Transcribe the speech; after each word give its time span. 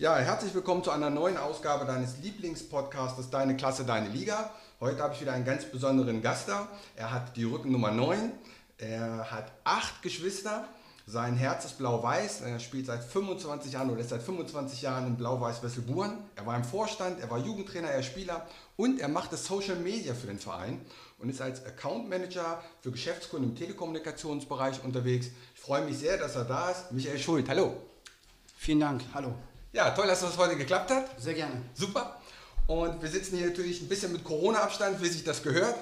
Ja, 0.00 0.16
herzlich 0.16 0.54
willkommen 0.54 0.82
zu 0.82 0.90
einer 0.92 1.10
neuen 1.10 1.36
Ausgabe 1.36 1.84
deines 1.84 2.16
Lieblingspodcasts 2.22 3.28
Deine 3.28 3.54
Klasse, 3.54 3.84
Deine 3.84 4.08
Liga. 4.08 4.50
Heute 4.80 5.02
habe 5.02 5.12
ich 5.12 5.20
wieder 5.20 5.34
einen 5.34 5.44
ganz 5.44 5.66
besonderen 5.66 6.22
Gast 6.22 6.48
da. 6.48 6.68
Er 6.96 7.12
hat 7.12 7.36
die 7.36 7.44
Rückennummer 7.44 7.90
9. 7.90 8.32
Er 8.78 9.30
hat 9.30 9.52
acht 9.62 10.00
Geschwister. 10.00 10.66
Sein 11.06 11.36
Herz 11.36 11.66
ist 11.66 11.76
blau-weiß. 11.76 12.40
Er 12.40 12.58
spielt 12.60 12.86
seit 12.86 13.04
25 13.04 13.74
Jahren 13.74 13.90
oder 13.90 14.00
ist 14.00 14.08
seit 14.08 14.22
25 14.22 14.80
Jahren 14.80 15.06
in 15.06 15.16
Blau-Weiß 15.18 15.62
Wesselburen. 15.62 16.16
Er 16.34 16.46
war 16.46 16.56
im 16.56 16.64
Vorstand, 16.64 17.20
er 17.20 17.28
war 17.28 17.36
Jugendtrainer, 17.36 17.88
er 17.88 18.00
ist 18.00 18.06
Spieler 18.06 18.46
und 18.78 19.00
er 19.00 19.08
macht 19.08 19.34
das 19.34 19.44
Social 19.44 19.76
Media 19.76 20.14
für 20.14 20.28
den 20.28 20.38
Verein 20.38 20.80
und 21.18 21.28
ist 21.28 21.42
als 21.42 21.66
Account 21.66 22.08
Manager 22.08 22.62
für 22.80 22.90
Geschäftskunden 22.90 23.50
im 23.50 23.54
Telekommunikationsbereich 23.54 24.82
unterwegs. 24.82 25.26
Ich 25.54 25.60
freue 25.60 25.84
mich 25.84 25.98
sehr, 25.98 26.16
dass 26.16 26.36
er 26.36 26.44
da 26.44 26.70
ist. 26.70 26.90
Michael 26.90 27.18
Schuld, 27.18 27.50
hallo. 27.50 27.76
Vielen 28.56 28.80
Dank, 28.80 29.02
hallo. 29.12 29.34
Ja, 29.72 29.90
toll, 29.90 30.06
dass 30.06 30.20
das 30.20 30.36
heute 30.36 30.56
geklappt 30.56 30.90
hat. 30.90 31.20
Sehr 31.20 31.34
gerne. 31.34 31.62
Super. 31.74 32.20
Und 32.66 33.00
wir 33.02 33.08
sitzen 33.08 33.36
hier 33.36 33.48
natürlich 33.48 33.82
ein 33.82 33.88
bisschen 33.88 34.12
mit 34.12 34.24
Corona-Abstand, 34.24 35.00
wie 35.02 35.08
sich 35.08 35.24
das 35.24 35.42
gehört. 35.42 35.76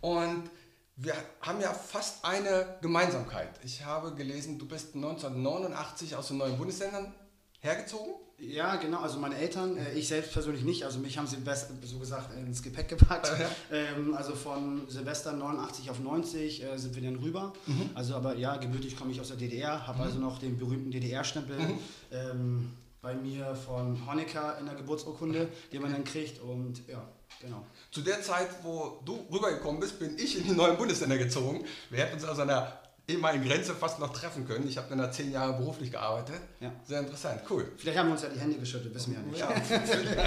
Und 0.00 0.50
wir 0.96 1.14
haben 1.40 1.60
ja 1.60 1.72
fast 1.72 2.24
eine 2.24 2.76
Gemeinsamkeit. 2.82 3.48
Ich 3.64 3.84
habe 3.84 4.14
gelesen, 4.14 4.58
du 4.58 4.66
bist 4.66 4.94
1989 4.94 6.14
aus 6.14 6.28
den 6.28 6.38
neuen 6.38 6.58
Bundesländern 6.58 7.14
hergezogen. 7.60 8.14
Ja, 8.38 8.76
genau. 8.76 9.00
Also 9.00 9.18
meine 9.18 9.36
Eltern, 9.36 9.76
äh, 9.76 9.92
ich 9.92 10.08
selbst 10.08 10.32
persönlich 10.32 10.62
nicht. 10.62 10.84
Also 10.84 10.98
mich 10.98 11.18
haben 11.18 11.26
sie 11.26 11.36
best, 11.36 11.68
so 11.82 11.98
gesagt 11.98 12.34
ins 12.38 12.62
Gepäck 12.62 12.88
gepackt. 12.88 13.30
Ja. 13.38 13.50
Ähm, 13.70 14.14
also 14.14 14.34
von 14.34 14.88
Silvester 14.88 15.32
89 15.32 15.90
auf 15.90 16.00
90 16.00 16.64
äh, 16.64 16.78
sind 16.78 16.94
wir 16.94 17.02
dann 17.02 17.16
rüber. 17.16 17.52
Mhm. 17.66 17.90
Also 17.94 18.14
aber 18.14 18.36
ja, 18.36 18.56
gebürtig 18.56 18.96
komme 18.96 19.12
ich 19.12 19.20
aus 19.20 19.28
der 19.28 19.36
DDR, 19.36 19.86
habe 19.86 19.98
mhm. 19.98 20.04
also 20.04 20.18
noch 20.18 20.38
den 20.38 20.58
berühmten 20.58 20.90
DDR-Stempel. 20.90 21.58
Mhm. 21.58 21.78
Ähm, 22.10 22.72
bei 23.02 23.14
mir 23.14 23.54
von 23.54 24.06
Honecker 24.06 24.58
in 24.58 24.66
der 24.66 24.74
Geburtsurkunde, 24.74 25.48
den 25.72 25.82
man 25.82 25.92
dann 25.92 26.04
kriegt 26.04 26.40
und 26.40 26.86
ja, 26.86 27.02
genau. 27.40 27.64
Zu 27.90 28.02
der 28.02 28.22
Zeit, 28.22 28.48
wo 28.62 29.00
du 29.04 29.26
rübergekommen 29.32 29.80
bist, 29.80 29.98
bin 29.98 30.16
ich 30.18 30.38
in 30.38 30.44
die 30.44 30.52
neuen 30.52 30.76
Bundesländer 30.76 31.18
gezogen. 31.18 31.64
Wir 31.88 32.00
hätten 32.00 32.14
uns 32.14 32.24
also 32.24 32.42
an 32.42 32.48
der 32.48 32.80
ehemaligen 33.08 33.44
Grenze 33.44 33.74
fast 33.74 33.98
noch 33.98 34.12
treffen 34.12 34.46
können. 34.46 34.68
Ich 34.68 34.76
habe 34.76 34.88
dann 34.88 34.98
da 34.98 35.10
zehn 35.10 35.32
Jahre 35.32 35.54
beruflich 35.54 35.90
gearbeitet. 35.90 36.40
Ja. 36.60 36.72
Sehr 36.84 37.00
interessant, 37.00 37.42
cool. 37.50 37.72
Vielleicht 37.76 37.98
haben 37.98 38.08
wir 38.08 38.12
uns 38.12 38.22
ja 38.22 38.28
die 38.28 38.38
Hände 38.38 38.58
geschüttelt, 38.58 38.94
wissen 38.94 39.12
wir 39.12 39.38
ja 39.38 39.54
nicht. 39.54 39.70
Ja, 39.70 40.26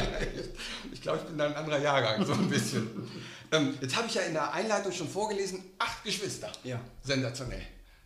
ich 0.92 1.02
glaube, 1.02 1.20
ich 1.20 1.26
bin 1.26 1.38
da 1.38 1.46
ein 1.46 1.56
anderer 1.56 1.80
Jahrgang, 1.80 2.26
so 2.26 2.34
ein 2.34 2.50
bisschen. 2.50 3.10
ähm, 3.52 3.78
jetzt 3.80 3.96
habe 3.96 4.08
ich 4.08 4.16
ja 4.16 4.24
in 4.24 4.34
der 4.34 4.52
Einleitung 4.52 4.92
schon 4.92 5.08
vorgelesen, 5.08 5.64
acht 5.80 6.04
Geschwister. 6.04 6.52
Ja. 6.64 6.80
Sensationell. 7.04 7.62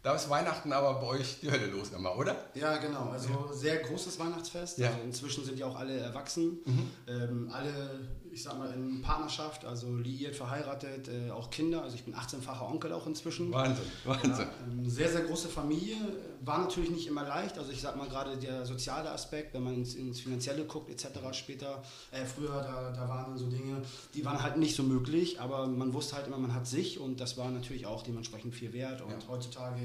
Da 0.07 0.15
ist 0.15 0.29
Weihnachten 0.29 0.71
aber 0.71 1.01
bei 1.01 1.07
euch 1.07 1.41
die 1.41 1.51
Hölle 1.51 1.65
los 1.65 1.89
immer, 1.89 2.17
oder? 2.17 2.33
Ja, 2.53 2.77
genau. 2.77 3.09
Also 3.09 3.27
ja. 3.27 3.53
sehr 3.53 3.75
großes 3.79 4.17
Weihnachtsfest. 4.17 4.77
Ja. 4.77 4.87
Also 4.87 5.01
inzwischen 5.03 5.43
sind 5.43 5.59
ja 5.59 5.65
auch 5.65 5.77
alle 5.77 5.97
erwachsen. 5.97 6.59
Mhm. 6.63 6.91
Ähm, 7.09 7.51
alle 7.51 8.07
ich 8.37 8.43
sag 8.43 8.55
mal, 8.59 8.71
in 8.71 9.01
Partnerschaft, 9.01 9.65
also 9.65 9.95
liiert, 9.95 10.35
verheiratet, 10.35 11.07
äh, 11.07 11.31
auch 11.31 11.49
Kinder. 11.49 11.81
Also 11.81 11.95
ich 11.95 12.03
bin 12.03 12.13
18-facher 12.13 12.69
Onkel 12.69 12.93
auch 12.93 13.07
inzwischen. 13.07 13.51
Wahnsinn, 13.51 13.83
Wahnsinn. 14.05 14.31
Ja, 14.31 14.47
ähm, 14.69 14.87
sehr, 14.87 15.09
sehr 15.09 15.21
große 15.21 15.47
Familie. 15.47 15.97
War 16.41 16.59
natürlich 16.59 16.91
nicht 16.91 17.07
immer 17.07 17.23
leicht. 17.23 17.57
Also 17.57 17.71
ich 17.71 17.81
sag 17.81 17.95
mal 17.95 18.07
gerade 18.07 18.37
der 18.37 18.63
soziale 18.63 19.09
Aspekt, 19.09 19.55
wenn 19.55 19.63
man 19.63 19.73
ins, 19.73 19.95
ins 19.95 20.19
Finanzielle 20.19 20.65
guckt 20.65 20.91
etc. 20.91 21.17
später, 21.31 21.81
äh, 22.11 22.25
früher, 22.25 22.61
da, 22.61 22.91
da 22.91 23.09
waren 23.09 23.31
dann 23.31 23.39
so 23.39 23.49
Dinge, 23.49 23.81
die 24.13 24.23
waren 24.23 24.39
halt 24.43 24.57
nicht 24.57 24.75
so 24.75 24.83
möglich, 24.83 25.41
aber 25.41 25.65
man 25.65 25.91
wusste 25.95 26.15
halt 26.15 26.27
immer, 26.27 26.37
man 26.37 26.53
hat 26.53 26.67
sich 26.67 26.99
und 26.99 27.19
das 27.19 27.37
war 27.37 27.49
natürlich 27.49 27.87
auch 27.87 28.03
dementsprechend 28.03 28.53
viel 28.53 28.71
wert. 28.71 29.01
Und 29.01 29.09
ja. 29.09 29.29
heutzutage 29.29 29.81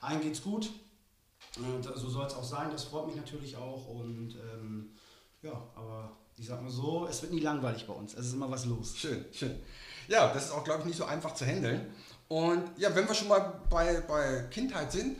allen 0.00 0.20
geht's 0.20 0.44
gut. 0.44 0.70
Äh, 1.56 1.82
so 1.96 2.08
soll 2.08 2.26
es 2.26 2.34
auch 2.34 2.44
sein, 2.44 2.68
das 2.70 2.84
freut 2.84 3.08
mich 3.08 3.16
natürlich 3.16 3.56
auch 3.56 3.88
und 3.88 4.36
ähm, 4.36 4.90
ja, 5.42 5.60
aber 5.74 6.12
ich 6.38 6.46
sag 6.46 6.62
mal 6.62 6.70
so, 6.70 7.06
es 7.08 7.22
wird 7.22 7.32
nie 7.32 7.40
langweilig 7.40 7.86
bei 7.86 7.94
uns. 7.94 8.14
Es 8.14 8.26
ist 8.26 8.34
immer 8.34 8.50
was 8.50 8.66
los. 8.66 8.96
Schön, 8.96 9.24
schön. 9.32 9.58
Ja, 10.08 10.32
das 10.32 10.46
ist 10.46 10.50
auch, 10.52 10.64
glaube 10.64 10.80
ich, 10.80 10.86
nicht 10.86 10.98
so 10.98 11.04
einfach 11.04 11.34
zu 11.34 11.44
handeln. 11.44 11.86
Und 12.28 12.64
ja, 12.76 12.94
wenn 12.94 13.06
wir 13.06 13.14
schon 13.14 13.28
mal 13.28 13.60
bei, 13.70 14.00
bei 14.02 14.46
Kindheit 14.50 14.92
sind, 14.92 15.16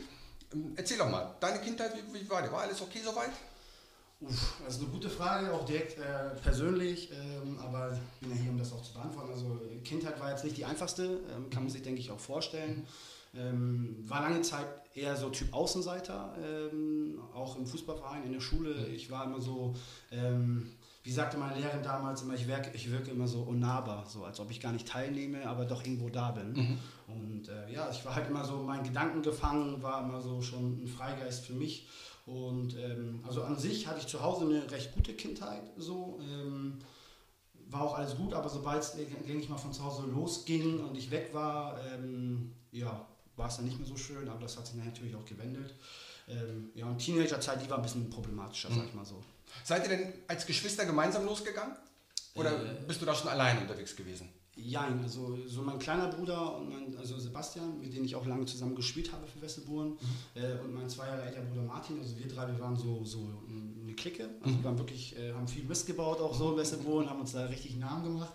ähm, 0.53 0.73
erzähl 0.75 0.97
doch 0.97 1.09
mal, 1.09 1.35
deine 1.39 1.59
Kindheit, 1.59 1.93
wie, 1.95 2.21
wie 2.21 2.29
war 2.29 2.41
die? 2.41 2.51
War 2.51 2.61
alles 2.61 2.81
okay 2.81 2.99
soweit? 3.03 3.31
Uff, 4.19 4.55
das 4.65 4.75
ist 4.75 4.81
eine 4.81 4.89
gute 4.89 5.09
Frage, 5.09 5.53
auch 5.53 5.63
direkt 5.65 5.99
äh, 5.99 6.35
persönlich, 6.41 7.11
ähm, 7.11 7.59
aber 7.59 7.91
ich 7.93 8.19
bin 8.19 8.35
ja 8.35 8.41
hier, 8.41 8.51
um 8.51 8.57
das 8.57 8.73
auch 8.73 8.81
zu 8.81 8.93
beantworten. 8.93 9.31
Also 9.31 9.61
Kindheit 9.83 10.19
war 10.19 10.31
jetzt 10.31 10.43
nicht 10.43 10.57
die 10.57 10.65
einfachste, 10.65 11.19
ähm, 11.35 11.49
kann 11.49 11.63
man 11.63 11.71
sich, 11.71 11.83
denke 11.83 11.99
ich, 11.99 12.09
auch 12.11 12.19
vorstellen. 12.19 12.87
Ähm, 13.35 14.03
war 14.07 14.21
lange 14.21 14.41
Zeit 14.41 14.65
eher 14.95 15.15
so 15.15 15.29
Typ 15.29 15.53
Außenseiter, 15.53 16.35
ähm, 16.43 17.19
auch 17.33 17.57
im 17.57 17.67
Fußballverein, 17.67 18.23
in 18.23 18.33
der 18.33 18.39
Schule. 18.39 18.87
Ich 18.87 19.11
war 19.11 19.25
immer 19.25 19.39
so, 19.39 19.75
ähm, 20.11 20.46
wie 21.07 21.11
sagte 21.13 21.37
meine 21.37 21.57
Lehrerin 21.57 21.81
damals 21.81 22.21
immer, 22.23 22.33
ich, 22.33 22.49
wirke, 22.49 22.69
ich 22.73 22.91
wirke 22.91 23.11
immer 23.11 23.29
so 23.29 23.39
unnahbar, 23.39 24.05
so 24.09 24.25
als 24.25 24.41
ob 24.41 24.51
ich 24.51 24.59
gar 24.59 24.73
nicht 24.73 24.89
teilnehme, 24.89 25.47
aber 25.47 25.63
doch 25.63 25.81
irgendwo 25.81 26.09
da 26.09 26.31
bin. 26.31 26.51
Mhm. 26.51 26.77
Und 27.07 27.47
äh, 27.47 27.71
ja, 27.71 27.89
ich 27.89 28.03
war 28.03 28.13
halt 28.13 28.27
immer 28.27 28.43
so 28.43 28.57
meinen 28.57 28.83
Gedanken 28.83 29.21
gefangen, 29.21 29.81
war 29.81 30.03
immer 30.03 30.19
so 30.19 30.41
schon 30.41 30.83
ein 30.83 30.85
Freigeist 30.85 31.45
für 31.45 31.53
mich. 31.53 31.87
Und 32.25 32.75
ähm, 32.75 33.23
also 33.25 33.41
an 33.43 33.57
sich 33.57 33.87
hatte 33.87 33.99
ich 33.99 34.07
zu 34.07 34.21
Hause 34.21 34.43
eine 34.47 34.69
recht 34.69 34.93
gute 34.95 35.13
Kindheit, 35.13 35.61
so. 35.77 36.19
Ähm, 36.21 36.79
war 37.69 37.83
auch 37.83 37.97
alles 37.97 38.17
gut, 38.17 38.33
aber 38.33 38.49
sobald 38.49 38.83
es, 38.83 38.91
denke 38.91 39.39
ich 39.39 39.47
mal, 39.47 39.57
von 39.57 39.71
zu 39.71 39.85
Hause 39.85 40.07
losging 40.07 40.81
und 40.81 40.97
ich 40.97 41.09
weg 41.09 41.29
war, 41.31 41.79
ähm, 41.85 42.51
ja, 42.71 43.07
war 43.37 43.47
es 43.47 43.55
dann 43.55 43.65
nicht 43.65 43.79
mehr 43.79 43.87
so 43.87 43.95
schön, 43.95 44.27
aber 44.27 44.41
das 44.41 44.57
hat 44.57 44.67
sich 44.67 44.75
natürlich 44.75 45.15
auch 45.15 45.25
gewendet. 45.25 45.73
Ähm, 46.27 46.71
ja, 46.75 46.85
und 46.85 46.97
Teenagerzeit, 46.97 47.63
die 47.63 47.69
war 47.69 47.77
ein 47.77 47.83
bisschen 47.83 48.09
problematischer, 48.09 48.69
mhm. 48.69 48.75
sag 48.75 48.85
ich 48.87 48.93
mal 48.93 49.05
so. 49.05 49.23
Seid 49.63 49.83
ihr 49.83 49.97
denn 49.97 50.13
als 50.27 50.45
Geschwister 50.45 50.85
gemeinsam 50.85 51.25
losgegangen? 51.25 51.75
Oder 52.35 52.51
äh, 52.51 52.75
bist 52.87 53.01
du 53.01 53.05
da 53.05 53.15
schon 53.15 53.29
allein 53.29 53.57
unterwegs 53.57 53.95
gewesen? 53.95 54.29
Ja, 54.55 54.87
also 55.03 55.37
so 55.45 55.61
mein 55.61 55.77
kleiner 55.77 56.07
Bruder 56.07 56.55
und 56.55 56.69
mein, 56.69 56.97
also 56.97 57.19
Sebastian, 57.19 57.79
mit 57.79 57.93
dem 57.93 58.03
ich 58.03 58.15
auch 58.15 58.25
lange 58.25 58.45
zusammen 58.45 58.75
gespielt 58.75 59.11
habe 59.11 59.27
für 59.27 59.39
Westerburen 59.39 59.89
mhm. 59.89 59.97
äh, 60.41 60.59
und 60.63 60.73
mein 60.73 60.89
zwei 60.89 61.07
Jahre 61.07 61.23
älterer 61.23 61.43
Bruder 61.43 61.61
Martin, 61.61 61.99
also 61.99 62.17
wir 62.17 62.27
drei, 62.27 62.47
wir 62.47 62.59
waren 62.59 62.75
so, 62.75 63.05
so 63.05 63.19
eine 63.83 63.93
Clique, 63.93 64.27
also 64.41 64.55
mhm. 64.55 64.59
wir 64.59 64.63
waren 64.63 64.77
wirklich, 64.79 65.15
äh, 65.17 65.31
haben 65.33 65.47
viel 65.47 65.63
Mist 65.63 65.85
gebaut 65.85 66.19
auch 66.19 66.35
so 66.35 66.51
in 66.51 66.57
Westerburen, 66.57 67.07
haben 67.07 67.19
uns 67.19 67.33
da 67.33 67.45
richtig 67.45 67.71
einen 67.71 67.81
Namen 67.81 68.03
gemacht. 68.03 68.33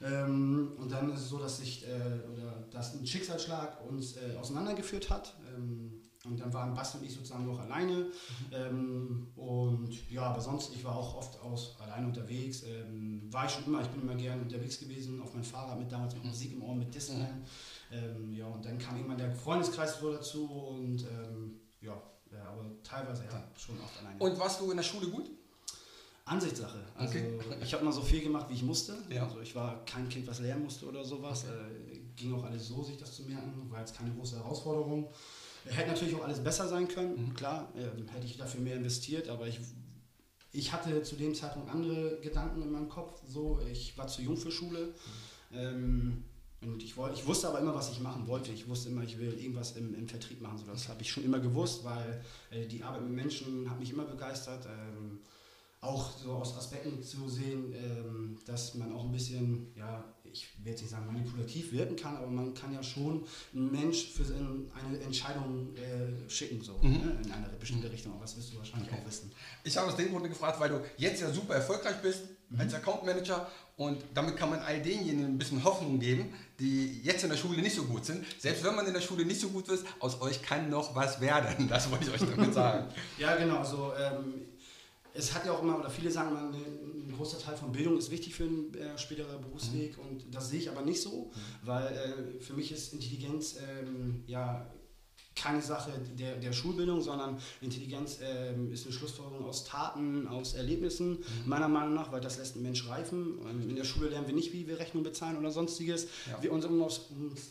Ähm, 0.00 0.72
und 0.78 0.92
dann 0.92 1.12
ist 1.12 1.22
es 1.22 1.28
so, 1.28 1.38
dass 1.38 1.58
sich 1.58 1.84
äh, 1.88 2.20
oder 2.32 2.64
dass 2.70 2.94
ein 2.94 3.04
Schicksalsschlag 3.04 3.84
uns 3.88 4.16
äh, 4.16 4.36
auseinandergeführt 4.38 5.10
hat. 5.10 5.34
Ähm, 5.56 6.02
und 6.24 6.40
dann 6.40 6.52
waren 6.52 6.74
Basti 6.74 6.98
und 6.98 7.04
ich 7.04 7.14
sozusagen 7.14 7.46
noch 7.46 7.60
alleine. 7.60 7.94
Mhm. 7.94 8.12
Ähm, 8.52 9.26
und 9.36 10.10
ja, 10.10 10.22
aber 10.22 10.40
sonst, 10.40 10.74
ich 10.74 10.84
war 10.84 10.96
auch 10.96 11.16
oft 11.16 11.40
aus, 11.40 11.76
alleine 11.80 12.06
unterwegs. 12.06 12.64
Ähm, 12.64 13.22
war 13.30 13.46
ich 13.46 13.52
schon 13.52 13.64
immer, 13.66 13.80
ich 13.80 13.88
bin 13.88 14.02
immer 14.02 14.16
gerne 14.16 14.42
unterwegs 14.42 14.80
gewesen, 14.80 15.22
auf 15.22 15.32
meinem 15.32 15.44
Fahrrad 15.44 15.78
mit 15.78 15.90
damals 15.90 16.14
mit 16.14 16.24
Musik 16.24 16.52
im 16.52 16.62
Ohr, 16.62 16.74
mit 16.74 16.92
Disneyland. 16.92 17.46
Ähm, 17.92 18.32
ja, 18.32 18.46
und 18.46 18.64
dann 18.64 18.78
kam 18.78 18.96
irgendwann 18.96 19.18
der 19.18 19.32
Freundeskreis 19.32 19.98
so 20.00 20.12
dazu 20.12 20.44
und 20.44 21.02
ähm, 21.02 21.60
ja, 21.80 22.02
ja, 22.32 22.44
aber 22.44 22.64
teilweise 22.82 23.24
ja, 23.24 23.44
schon 23.56 23.80
oft 23.80 23.98
alleine. 24.00 24.18
Und 24.18 24.38
warst 24.38 24.60
du 24.60 24.70
in 24.70 24.76
der 24.76 24.84
Schule 24.84 25.06
gut? 25.08 25.30
Ansichtssache. 26.24 26.78
Also 26.94 27.18
okay. 27.18 27.38
ich 27.62 27.72
habe 27.72 27.84
mal 27.84 27.92
so 27.92 28.02
viel 28.02 28.22
gemacht, 28.22 28.46
wie 28.50 28.54
ich 28.54 28.62
musste. 28.62 28.98
Ja. 29.08 29.24
Also 29.24 29.40
ich 29.40 29.54
war 29.54 29.84
kein 29.86 30.08
Kind, 30.08 30.26
was 30.26 30.40
lernen 30.40 30.64
musste 30.64 30.86
oder 30.86 31.02
sowas. 31.04 31.44
Okay. 31.44 31.94
Äh, 31.94 32.00
ging 32.16 32.34
auch 32.34 32.44
alles 32.44 32.68
so, 32.68 32.82
sich 32.82 32.96
das 32.98 33.14
zu 33.14 33.22
merken. 33.22 33.70
War 33.70 33.80
jetzt 33.80 33.96
keine 33.96 34.10
große 34.10 34.36
Herausforderung. 34.36 35.08
Hätte 35.66 35.90
natürlich 35.90 36.14
auch 36.14 36.24
alles 36.24 36.42
besser 36.42 36.68
sein 36.68 36.88
können, 36.88 37.28
mhm. 37.28 37.34
klar, 37.34 37.72
äh, 37.76 38.12
hätte 38.12 38.26
ich 38.26 38.36
dafür 38.36 38.60
mehr 38.60 38.76
investiert, 38.76 39.28
aber 39.28 39.46
ich, 39.46 39.60
ich 40.52 40.72
hatte 40.72 41.02
zu 41.02 41.16
dem 41.16 41.34
Zeitpunkt 41.34 41.70
andere 41.70 42.18
Gedanken 42.20 42.62
in 42.62 42.70
meinem 42.70 42.88
Kopf. 42.88 43.20
So, 43.26 43.60
ich 43.70 43.96
war 43.98 44.06
zu 44.06 44.22
jung 44.22 44.36
für 44.36 44.50
Schule. 44.50 44.94
Ähm, 45.52 46.24
und 46.60 46.82
ich, 46.82 46.96
wollt, 46.96 47.14
ich 47.14 47.24
wusste 47.24 47.48
aber 47.48 47.60
immer, 47.60 47.74
was 47.74 47.90
ich 47.90 48.00
machen 48.00 48.26
wollte. 48.26 48.50
Ich 48.50 48.68
wusste 48.68 48.88
immer, 48.88 49.04
ich 49.04 49.18
will 49.18 49.32
irgendwas 49.38 49.76
im, 49.76 49.94
im 49.94 50.08
Vertrieb 50.08 50.40
machen. 50.40 50.58
So, 50.58 50.66
das 50.66 50.88
habe 50.88 51.02
ich 51.02 51.10
schon 51.10 51.22
immer 51.22 51.38
gewusst, 51.38 51.84
weil 51.84 52.24
äh, 52.50 52.66
die 52.66 52.82
Arbeit 52.82 53.02
mit 53.02 53.12
Menschen 53.12 53.70
hat 53.70 53.78
mich 53.78 53.92
immer 53.92 54.04
begeistert. 54.04 54.66
Ähm, 54.66 55.20
auch 55.80 56.10
so 56.16 56.32
aus 56.32 56.56
Aspekten 56.56 57.02
zu 57.02 57.28
sehen, 57.28 57.72
ähm, 57.72 58.36
dass 58.46 58.74
man 58.74 58.92
auch 58.92 59.04
ein 59.04 59.12
bisschen, 59.12 59.72
ja, 59.76 60.04
ich 60.24 60.48
werde 60.58 60.70
jetzt 60.70 60.80
nicht 60.82 60.90
sagen 60.90 61.06
manipulativ 61.06 61.72
wirken 61.72 61.96
kann, 61.96 62.16
aber 62.16 62.26
man 62.26 62.52
kann 62.52 62.72
ja 62.72 62.82
schon 62.82 63.24
einen 63.54 63.70
Mensch 63.70 64.08
für 64.08 64.24
eine 64.24 64.98
Entscheidung 65.00 65.74
äh, 65.76 66.28
schicken, 66.28 66.62
so 66.62 66.74
mhm. 66.82 66.90
ne, 66.90 67.20
in 67.24 67.32
eine 67.32 67.48
bestimmte 67.58 67.90
Richtung. 67.90 68.12
Aber 68.12 68.22
das 68.22 68.36
wirst 68.36 68.52
du 68.52 68.58
wahrscheinlich 68.58 68.90
okay. 68.90 69.00
auch 69.00 69.06
wissen. 69.06 69.30
Ich 69.64 69.76
habe 69.76 69.88
aus 69.88 69.96
dem 69.96 70.10
Grunde 70.10 70.28
gefragt, 70.28 70.58
weil 70.60 70.68
du 70.68 70.80
jetzt 70.96 71.20
ja 71.20 71.32
super 71.32 71.54
erfolgreich 71.54 71.96
bist 72.02 72.22
mhm. 72.50 72.60
als 72.60 72.74
Account 72.74 73.04
Manager 73.04 73.48
und 73.76 74.02
damit 74.12 74.36
kann 74.36 74.50
man 74.50 74.58
all 74.58 74.82
denjenigen 74.82 75.24
ein 75.24 75.38
bisschen 75.38 75.62
Hoffnung 75.62 76.00
geben, 76.00 76.34
die 76.58 77.00
jetzt 77.02 77.22
in 77.22 77.30
der 77.30 77.36
Schule 77.36 77.62
nicht 77.62 77.76
so 77.76 77.84
gut 77.84 78.04
sind. 78.04 78.24
Selbst 78.38 78.64
wenn 78.64 78.74
man 78.74 78.84
in 78.86 78.92
der 78.92 79.00
Schule 79.00 79.24
nicht 79.24 79.40
so 79.40 79.48
gut 79.50 79.68
ist, 79.68 79.86
aus 80.00 80.20
euch 80.20 80.42
kann 80.42 80.68
noch 80.68 80.96
was 80.96 81.20
werden. 81.20 81.68
Das 81.68 81.88
wollte 81.88 82.06
ich 82.06 82.10
euch 82.10 82.28
damit 82.28 82.52
sagen. 82.52 82.92
ja, 83.18 83.36
genau. 83.36 83.62
So, 83.62 83.92
ähm, 83.96 84.34
es 85.14 85.34
hat 85.34 85.46
ja 85.46 85.52
auch 85.52 85.62
immer, 85.62 85.78
oder 85.78 85.90
viele 85.90 86.10
sagen, 86.10 86.32
man, 86.32 86.54
ein 86.54 87.12
großer 87.16 87.38
Teil 87.38 87.56
von 87.56 87.72
Bildung 87.72 87.98
ist 87.98 88.10
wichtig 88.10 88.34
für 88.34 88.44
einen 88.44 88.74
äh, 88.74 88.96
späteren 88.98 89.40
Berufsweg 89.40 89.96
mhm. 89.96 90.04
und 90.04 90.34
das 90.34 90.50
sehe 90.50 90.60
ich 90.60 90.70
aber 90.70 90.82
nicht 90.82 91.00
so, 91.00 91.30
mhm. 91.32 91.66
weil 91.66 91.86
äh, 91.86 92.40
für 92.40 92.54
mich 92.54 92.72
ist 92.72 92.92
Intelligenz 92.92 93.56
ähm, 93.60 94.22
ja 94.26 94.70
keine 95.40 95.62
Sache 95.62 95.92
der, 96.18 96.36
der 96.36 96.52
Schulbildung, 96.52 97.00
sondern 97.00 97.38
Intelligenz 97.60 98.18
ähm, 98.22 98.72
ist 98.72 98.84
eine 98.84 98.94
Schlussfolgerung 98.94 99.44
aus 99.44 99.64
Taten, 99.64 100.26
aus 100.26 100.54
Erlebnissen, 100.54 101.10
mhm. 101.10 101.24
meiner 101.46 101.68
Meinung 101.68 101.94
nach, 101.94 102.12
weil 102.12 102.20
das 102.20 102.38
lässt 102.38 102.54
einen 102.54 102.64
Mensch 102.64 102.88
reifen. 102.88 103.38
Ähm, 103.48 103.70
in 103.70 103.76
der 103.76 103.84
Schule 103.84 104.08
lernen 104.08 104.26
wir 104.26 104.34
nicht, 104.34 104.52
wie 104.52 104.66
wir 104.66 104.78
Rechnung 104.78 105.02
bezahlen 105.02 105.36
oder 105.36 105.50
sonstiges. 105.50 106.08
Ja. 106.30 106.42
Wir 106.42 106.52
uns 106.52 106.64
um 106.64 106.80
uns 106.80 107.00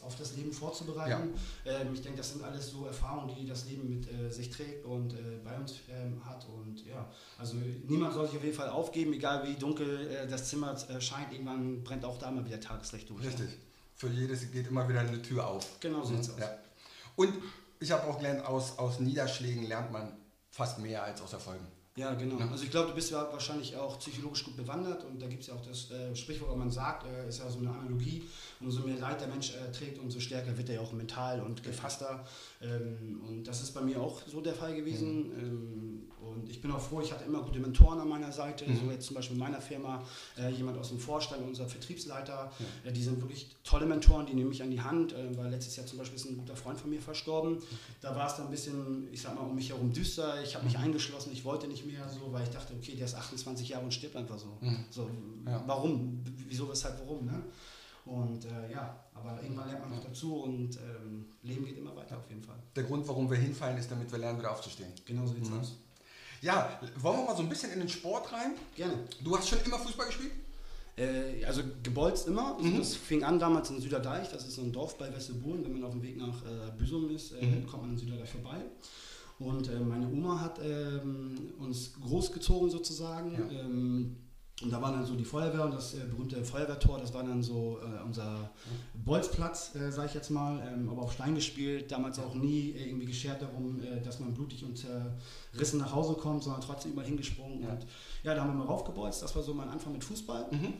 auf 0.03 0.15
das 0.17 0.35
Leben 0.35 0.51
vorzubereiten. 0.51 1.33
Ja. 1.65 1.81
Ähm, 1.81 1.93
ich 1.93 2.01
denke, 2.01 2.17
das 2.17 2.33
sind 2.33 2.43
alles 2.43 2.71
so 2.71 2.85
Erfahrungen, 2.85 3.35
die 3.39 3.45
das 3.45 3.65
Leben 3.65 3.89
mit 3.89 4.11
äh, 4.11 4.29
sich 4.31 4.49
trägt 4.49 4.85
und 4.85 5.13
äh, 5.13 5.39
bei 5.43 5.57
uns 5.57 5.75
ähm, 5.89 6.23
hat. 6.25 6.45
Und 6.47 6.85
ja, 6.85 7.09
also 7.37 7.55
niemand 7.87 8.13
soll 8.13 8.27
sich 8.27 8.37
auf 8.37 8.43
jeden 8.43 8.55
Fall 8.55 8.69
aufgeben, 8.69 9.13
egal 9.13 9.47
wie 9.47 9.55
dunkel 9.55 10.07
äh, 10.07 10.27
das 10.27 10.49
Zimmer 10.49 10.75
äh, 10.89 10.99
scheint. 11.01 11.31
Irgendwann 11.31 11.83
brennt 11.83 12.05
auch 12.05 12.17
da 12.17 12.31
mal 12.31 12.45
wieder 12.45 12.59
Tageslicht 12.59 13.09
durch. 13.09 13.25
Richtig. 13.25 13.49
Für 13.95 14.09
jedes 14.09 14.51
geht 14.51 14.67
immer 14.67 14.87
wieder 14.87 14.99
eine 14.99 15.21
Tür 15.21 15.47
auf. 15.47 15.79
Genau 15.79 16.03
so 16.03 16.13
mhm. 16.13 16.21
sieht 16.21 16.25
es 16.25 16.29
aus. 16.35 16.39
Ja. 16.39 16.57
Und 17.15 17.33
ich 17.79 17.91
habe 17.91 18.07
auch 18.07 18.17
gelernt, 18.17 18.45
aus, 18.45 18.77
aus 18.79 18.99
Niederschlägen 18.99 19.63
lernt 19.63 19.91
man 19.91 20.17
fast 20.49 20.79
mehr 20.79 21.03
als 21.03 21.21
aus 21.21 21.33
Erfolgen. 21.33 21.67
Ja, 21.97 22.13
genau. 22.13 22.39
Ja. 22.39 22.47
Also 22.47 22.63
ich 22.63 22.69
glaube, 22.69 22.89
du 22.89 22.93
bist 22.93 23.09
ja 23.09 23.27
wahrscheinlich 23.31 23.75
auch 23.75 23.97
psychologisch 23.97 24.43
gut 24.43 24.55
bewandert 24.55 25.03
und 25.03 25.19
da 25.19 25.25
gibt 25.25 25.41
es 25.41 25.47
ja 25.47 25.55
auch 25.55 25.65
das 25.65 25.89
äh, 25.89 26.15
Sprichwort, 26.15 26.51
wo 26.51 26.55
man 26.55 26.69
sagt, 26.69 27.07
äh, 27.07 27.27
ist 27.27 27.39
ja 27.39 27.49
so 27.49 27.57
eine 27.57 27.71
Analogie, 27.71 28.21
umso 28.61 28.81
mehr 28.81 28.99
Leid 28.99 29.19
der 29.19 29.27
Mensch 29.27 29.55
äh, 29.55 29.71
trägt, 29.71 29.97
umso 29.97 30.19
stärker 30.19 30.55
wird 30.55 30.69
er 30.69 30.75
ja 30.75 30.81
auch 30.81 30.93
mental 30.93 31.41
und 31.41 31.63
gefasster. 31.63 32.23
Ähm, 32.61 33.19
und 33.27 33.43
das 33.45 33.63
ist 33.63 33.73
bei 33.73 33.81
mir 33.81 33.99
auch 33.99 34.21
so 34.27 34.41
der 34.41 34.53
Fall 34.53 34.75
gewesen. 34.75 35.29
Mhm. 35.29 35.39
Ähm, 35.39 36.03
und 36.19 36.49
ich 36.49 36.61
bin 36.61 36.71
auch 36.71 36.81
froh, 36.81 37.01
ich 37.01 37.11
hatte 37.11 37.23
immer 37.25 37.41
gute 37.41 37.59
Mentoren 37.59 37.99
an 37.99 38.09
meiner 38.09 38.31
Seite. 38.31 38.69
Mhm. 38.69 38.77
So 38.77 38.91
jetzt 38.91 39.07
zum 39.07 39.15
Beispiel 39.15 39.35
in 39.35 39.39
meiner 39.39 39.61
Firma 39.61 40.03
äh, 40.37 40.51
jemand 40.51 40.77
aus 40.77 40.89
dem 40.89 40.99
Vorstand, 40.99 41.41
unser 41.47 41.67
Vertriebsleiter. 41.67 42.51
Ja. 42.83 42.89
Äh, 42.89 42.93
die 42.93 43.01
sind 43.01 43.21
wirklich 43.21 43.47
tolle 43.63 43.85
Mentoren, 43.85 44.25
die 44.25 44.33
nehmen 44.33 44.49
mich 44.49 44.61
an 44.61 44.69
die 44.69 44.81
Hand. 44.81 45.13
Äh, 45.13 45.35
weil 45.37 45.49
letztes 45.49 45.75
Jahr 45.75 45.85
zum 45.85 45.97
Beispiel 45.97 46.17
ist 46.17 46.25
ein 46.25 46.37
guter 46.37 46.55
Freund 46.55 46.79
von 46.79 46.89
mir 46.89 47.01
verstorben. 47.01 47.57
Da 48.01 48.15
war 48.15 48.27
es 48.27 48.35
dann 48.35 48.45
ein 48.45 48.51
bisschen, 48.51 49.07
ich 49.11 49.21
sag 49.21 49.35
mal, 49.35 49.41
um 49.41 49.55
mich 49.55 49.69
herum 49.69 49.91
düster. 49.91 50.43
Ich 50.43 50.55
habe 50.55 50.65
mich 50.65 50.77
mhm. 50.77 50.83
eingeschlossen, 50.83 51.31
ich 51.33 51.43
wollte 51.43 51.67
nicht 51.67 51.86
mehr 51.87 52.07
so, 52.07 52.31
weil 52.31 52.43
ich 52.43 52.49
dachte, 52.49 52.73
okay, 52.73 52.95
der 52.95 53.05
ist 53.05 53.15
28 53.15 53.69
Jahre 53.69 53.83
und 53.83 53.93
stirbt 53.93 54.15
einfach 54.15 54.37
so. 54.37 54.57
Mhm. 54.61 54.85
so 54.89 55.09
ja. 55.45 55.63
Warum? 55.65 56.23
Wieso, 56.47 56.69
weshalb, 56.69 56.99
warum? 56.99 57.25
Ne? 57.25 57.43
Und 58.05 58.45
äh, 58.45 58.71
ja, 58.71 59.03
aber 59.13 59.41
irgendwann 59.41 59.67
lernt 59.67 59.81
man 59.81 59.97
noch 59.97 60.03
dazu 60.03 60.43
und 60.43 60.77
ähm, 60.77 61.25
Leben 61.43 61.65
geht 61.65 61.77
immer 61.77 61.95
weiter 61.95 62.17
auf 62.17 62.29
jeden 62.29 62.43
Fall. 62.43 62.57
Der 62.75 62.83
Grund, 62.83 63.07
warum 63.07 63.29
wir 63.29 63.37
hinfallen, 63.37 63.77
ist, 63.77 63.91
damit 63.91 64.11
wir 64.11 64.19
lernen, 64.19 64.39
wieder 64.39 64.51
aufzustehen. 64.51 64.91
Genau 65.05 65.25
so 65.25 65.33
sieht 65.33 65.43
es 65.43 65.49
mhm. 65.49 65.59
aus. 65.59 65.73
Ja, 66.41 66.79
wollen 66.99 67.17
wir 67.17 67.25
mal 67.25 67.35
so 67.35 67.41
ein 67.41 67.49
bisschen 67.49 67.71
in 67.71 67.79
den 67.79 67.89
Sport 67.89 68.31
rein? 68.31 68.53
Gerne. 68.75 68.93
Du 69.23 69.35
hast 69.35 69.49
schon 69.49 69.59
immer 69.65 69.79
Fußball 69.79 70.05
gespielt? 70.05 70.31
Äh, 70.97 71.43
also 71.45 71.61
gebolzt 71.83 72.27
immer. 72.27 72.57
Mhm. 72.59 72.77
Das 72.77 72.95
fing 72.95 73.23
an 73.23 73.39
damals 73.39 73.69
in 73.69 73.81
Süderdeich, 73.81 74.29
das 74.31 74.47
ist 74.47 74.55
so 74.55 74.61
ein 74.61 74.71
Dorf 74.71 74.97
bei 74.97 75.13
Westerburen. 75.13 75.63
Wenn 75.63 75.73
man 75.73 75.83
auf 75.83 75.91
dem 75.91 76.03
Weg 76.03 76.17
nach 76.17 76.43
äh, 76.45 76.71
Büsum 76.77 77.09
ist, 77.09 77.33
äh, 77.33 77.45
mhm. 77.45 77.67
kommt 77.67 77.83
man 77.83 77.91
in 77.91 77.97
Süderdeich 77.97 78.29
vorbei. 78.29 78.57
Und 79.39 79.69
äh, 79.69 79.79
meine 79.79 80.07
Oma 80.07 80.39
hat 80.39 80.59
ähm, 80.63 81.53
uns 81.59 81.93
großgezogen 82.01 82.69
sozusagen. 82.69 83.33
Ja. 83.33 83.59
Ähm, 83.59 84.15
und 84.63 84.71
da 84.73 84.81
war 84.81 84.91
dann 84.91 85.05
so 85.05 85.15
die 85.15 85.23
Feuerwehr 85.23 85.65
und 85.65 85.75
das 85.75 85.93
äh, 85.93 85.99
berühmte 86.09 86.43
Feuerwehrtor, 86.43 86.97
das 86.97 87.13
war 87.13 87.23
dann 87.23 87.43
so 87.43 87.77
äh, 87.79 88.03
unser 88.03 88.49
Bolzplatz, 89.05 89.75
äh, 89.75 89.91
sage 89.91 90.07
ich 90.07 90.15
jetzt 90.15 90.31
mal, 90.31 90.59
ähm, 90.67 90.89
aber 90.89 91.03
auf 91.03 91.13
Stein 91.13 91.35
gespielt, 91.35 91.91
damals 91.91 92.17
auch 92.17 92.33
nie 92.33 92.71
irgendwie 92.71 93.05
geschert 93.05 93.39
darum, 93.39 93.79
äh, 93.83 94.01
dass 94.01 94.19
man 94.19 94.33
blutig 94.33 94.63
und 94.63 94.75
zerrissen 94.75 95.79
nach 95.79 95.93
Hause 95.93 96.13
kommt, 96.13 96.41
sondern 96.41 96.61
trotzdem 96.61 96.93
immer 96.93 97.03
hingesprungen. 97.03 97.61
Ja. 97.61 97.69
Und 97.69 97.85
ja, 98.23 98.33
da 98.33 98.41
haben 98.41 98.49
wir 98.49 98.55
mal 98.55 98.65
raufgebolzt, 98.65 99.21
das 99.21 99.35
war 99.35 99.43
so 99.43 99.53
mein 99.53 99.69
Anfang 99.69 99.93
mit 99.93 100.03
Fußball. 100.03 100.47
Mhm. 100.49 100.73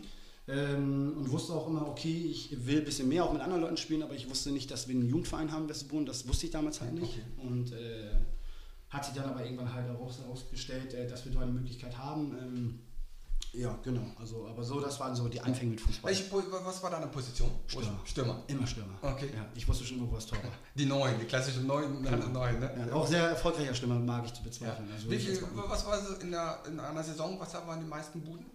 Ähm, 0.47 1.13
und 1.15 1.29
wusste 1.29 1.53
auch 1.53 1.67
immer, 1.67 1.87
okay, 1.87 2.29
ich 2.31 2.65
will 2.65 2.79
ein 2.79 2.85
bisschen 2.85 3.09
mehr 3.09 3.25
auch 3.25 3.33
mit 3.33 3.43
anderen 3.43 3.61
Leuten 3.61 3.77
spielen, 3.77 4.01
aber 4.01 4.15
ich 4.15 4.27
wusste 4.27 4.49
nicht, 4.49 4.71
dass 4.71 4.87
wir 4.87 4.95
einen 4.95 5.07
Jugendverein 5.07 5.51
haben 5.51 5.63
in 5.63 5.69
Westboden, 5.69 6.05
das 6.07 6.27
wusste 6.27 6.47
ich 6.47 6.51
damals 6.51 6.81
halt 6.81 6.93
nicht. 6.93 7.19
Okay. 7.19 7.47
Und 7.47 7.73
äh, 7.73 8.09
hat 8.89 9.05
sich 9.05 9.13
dann 9.13 9.29
aber 9.29 9.43
irgendwann 9.43 9.73
halt 9.73 9.87
herausgestellt, 9.87 10.93
äh, 10.93 11.07
dass 11.07 11.25
wir 11.25 11.31
da 11.31 11.41
eine 11.41 11.51
Möglichkeit 11.51 11.97
haben. 11.97 12.37
Ähm, 12.39 12.79
ja, 13.53 13.77
genau. 13.83 14.01
Also, 14.19 14.47
aber 14.47 14.63
so, 14.63 14.79
das 14.79 14.99
waren 14.99 15.15
so 15.15 15.27
die 15.27 15.41
Anfänge 15.41 15.71
mit 15.71 15.81
Fußball. 15.81 16.11
Welche, 16.11 16.31
was 16.31 16.83
war 16.83 16.91
deine 16.91 17.07
Position? 17.07 17.49
Stürmer. 17.65 17.99
Stürmer. 18.05 18.43
Immer 18.47 18.67
Stürmer. 18.67 18.93
Okay. 19.01 19.29
Ja, 19.33 19.45
ich 19.55 19.67
wusste 19.67 19.85
schon 19.85 19.97
immer, 19.97 20.11
wo 20.11 20.15
das 20.15 20.27
Tor 20.27 20.37
war. 20.43 20.51
Die 20.75 20.85
Neun, 20.85 21.17
die 21.19 21.25
klassische 21.25 21.61
Neun. 21.61 22.03
Genau. 22.03 22.27
Neun 22.27 22.59
ne? 22.59 22.87
ja, 22.87 22.93
auch 22.93 23.07
sehr 23.07 23.29
erfolgreicher 23.29 23.73
Stürmer, 23.73 23.95
mag 23.99 24.25
ich 24.25 24.33
zu 24.33 24.43
bezweifeln. 24.43 24.87
Ja. 24.89 24.95
Also, 24.95 25.09
Wie 25.09 25.17
viel, 25.17 25.41
was 25.55 25.85
war 25.85 26.01
so 26.01 26.13
in, 26.15 26.31
der, 26.31 26.59
in 26.67 26.79
einer 26.79 27.03
Saison, 27.03 27.39
was 27.39 27.53
waren 27.53 27.79
die 27.79 27.87
meisten 27.87 28.21
Buden? 28.21 28.45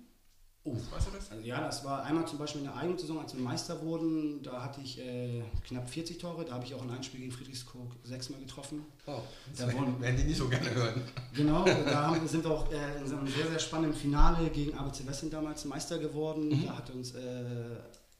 Oh, 0.64 0.74
weißt 0.74 1.08
du 1.08 1.10
das? 1.10 1.30
Also 1.32 1.44
ja, 1.44 1.60
das 1.60 1.84
war 1.84 2.04
einmal 2.04 2.24
zum 2.26 2.38
Beispiel 2.38 2.60
in 2.60 2.68
der 2.68 2.76
eigenen 2.76 2.96
Saison, 2.96 3.18
als 3.18 3.34
wir 3.34 3.42
Meister 3.42 3.82
wurden, 3.82 4.42
da 4.44 4.62
hatte 4.62 4.80
ich 4.80 4.96
äh, 5.00 5.42
knapp 5.66 5.90
40 5.90 6.18
Tore, 6.18 6.44
da 6.44 6.54
habe 6.54 6.64
ich 6.64 6.72
auch 6.74 6.84
in 6.84 6.90
einem 6.90 7.02
Spiel 7.02 7.20
gegen 7.20 7.32
Friedrichskoog 7.32 7.96
sechsmal 8.04 8.38
getroffen. 8.38 8.84
Oh, 9.06 9.18
das 9.50 9.66
da 9.66 9.72
wurden, 9.72 10.00
werden 10.00 10.16
die 10.16 10.24
nicht 10.24 10.36
so 10.36 10.48
gerne 10.48 10.72
hören. 10.72 11.02
Genau, 11.34 11.64
da 11.64 12.06
haben, 12.06 12.28
sind 12.28 12.44
wir 12.44 12.50
auch 12.52 12.70
äh, 12.70 13.00
in 13.00 13.08
so 13.08 13.16
einem 13.16 13.26
sehr, 13.26 13.48
sehr 13.48 13.58
spannenden 13.58 13.98
Finale 13.98 14.48
gegen 14.50 14.78
ABC 14.78 15.04
Wesseling 15.04 15.32
damals 15.32 15.64
Meister 15.64 15.98
geworden. 15.98 16.48
Mhm. 16.50 16.66
Da 16.66 16.76
hat 16.78 16.90
uns 16.90 17.12
äh, 17.16 17.76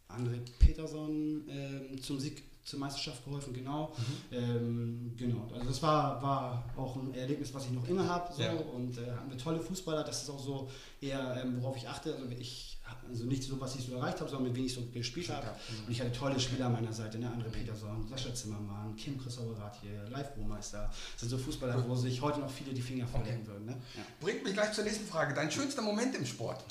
André 0.09 0.41
Peterson 0.59 1.49
äh, 1.49 1.97
zum 2.01 2.19
Sieg 2.19 2.43
zur 2.65 2.79
Meisterschaft 2.79 3.25
geholfen, 3.25 3.53
genau. 3.53 3.93
Mhm. 3.97 4.37
Ähm, 4.37 5.13
genau. 5.17 5.49
Also 5.53 5.67
das 5.67 5.83
war, 5.83 6.23
war 6.23 6.65
auch 6.77 6.97
ein 6.97 7.15
Erlebnis, 7.15 7.53
was 7.53 7.65
ich 7.65 7.73
noch 7.73 7.87
inne 7.89 8.09
habe. 8.09 8.33
So. 8.33 8.43
Ja. 8.43 8.53
Und 8.53 8.97
äh, 8.99 9.11
hatten 9.11 9.31
wir 9.31 9.39
tolle 9.39 9.61
Fußballer, 9.61 10.05
das 10.05 10.23
ist 10.23 10.31
auch 10.31 10.39
so 10.39 10.71
eher, 11.01 11.43
ähm, 11.43 11.61
worauf 11.61 11.77
ich 11.77 11.89
achte. 11.89 12.15
Also 12.15 12.29
ich 12.39 12.73
also 13.09 13.25
nicht 13.25 13.43
so, 13.43 13.61
was 13.61 13.75
ich 13.77 13.87
so 13.87 13.95
erreicht 13.95 14.21
habe, 14.21 14.31
sondern 14.31 14.49
mit 14.49 14.57
wem 14.57 14.67
ich 14.67 14.75
so 14.75 14.83
gespielt 14.93 15.29
habe. 15.31 15.47
Mhm. 15.47 15.87
Und 15.87 15.93
ich 15.93 16.01
hatte 16.01 16.13
tolle 16.13 16.39
Spieler 16.39 16.67
an 16.67 16.73
meiner 16.73 16.93
Seite, 16.93 17.19
ne? 17.19 17.27
André 17.27 17.51
Peterson, 17.51 18.07
Sascha 18.09 18.35
Zimmermann, 18.35 18.95
Kim 18.97 19.21
Christopherat 19.21 19.77
hier, 19.81 20.09
Live-Burmeister. 20.11 20.91
Das 21.13 21.21
sind 21.21 21.29
so 21.29 21.39
Fußballer, 21.39 21.89
wo 21.89 21.95
sich 21.95 22.21
heute 22.21 22.41
noch 22.41 22.51
viele 22.51 22.73
die 22.73 22.83
Finger 22.83 23.07
verlecken 23.07 23.43
okay. 23.43 23.49
würden. 23.49 23.67
Ne? 23.67 23.73
Ja. 23.97 24.03
Bringt 24.21 24.45
mich 24.45 24.53
gleich 24.53 24.73
zur 24.73 24.85
nächsten 24.85 25.07
Frage. 25.07 25.35
Dein 25.35 25.51
schönster 25.51 25.83
Moment 25.83 26.15
im 26.15 26.27
Sport? 26.27 26.65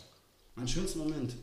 Mein 0.56 0.68
schönster 0.68 1.00
Moment? 1.00 1.36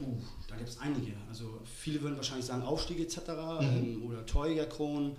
Uh, 0.00 0.18
da 0.48 0.56
gibt 0.56 0.68
es 0.68 0.78
einige. 0.78 1.12
Also 1.28 1.60
viele 1.64 2.02
würden 2.02 2.16
wahrscheinlich 2.16 2.46
sagen 2.46 2.62
Aufstieg 2.62 3.00
etc. 3.00 3.18
Mhm. 3.28 3.60
Ähm, 3.60 4.02
oder 4.04 4.26
Torjägerkronen. 4.26 5.16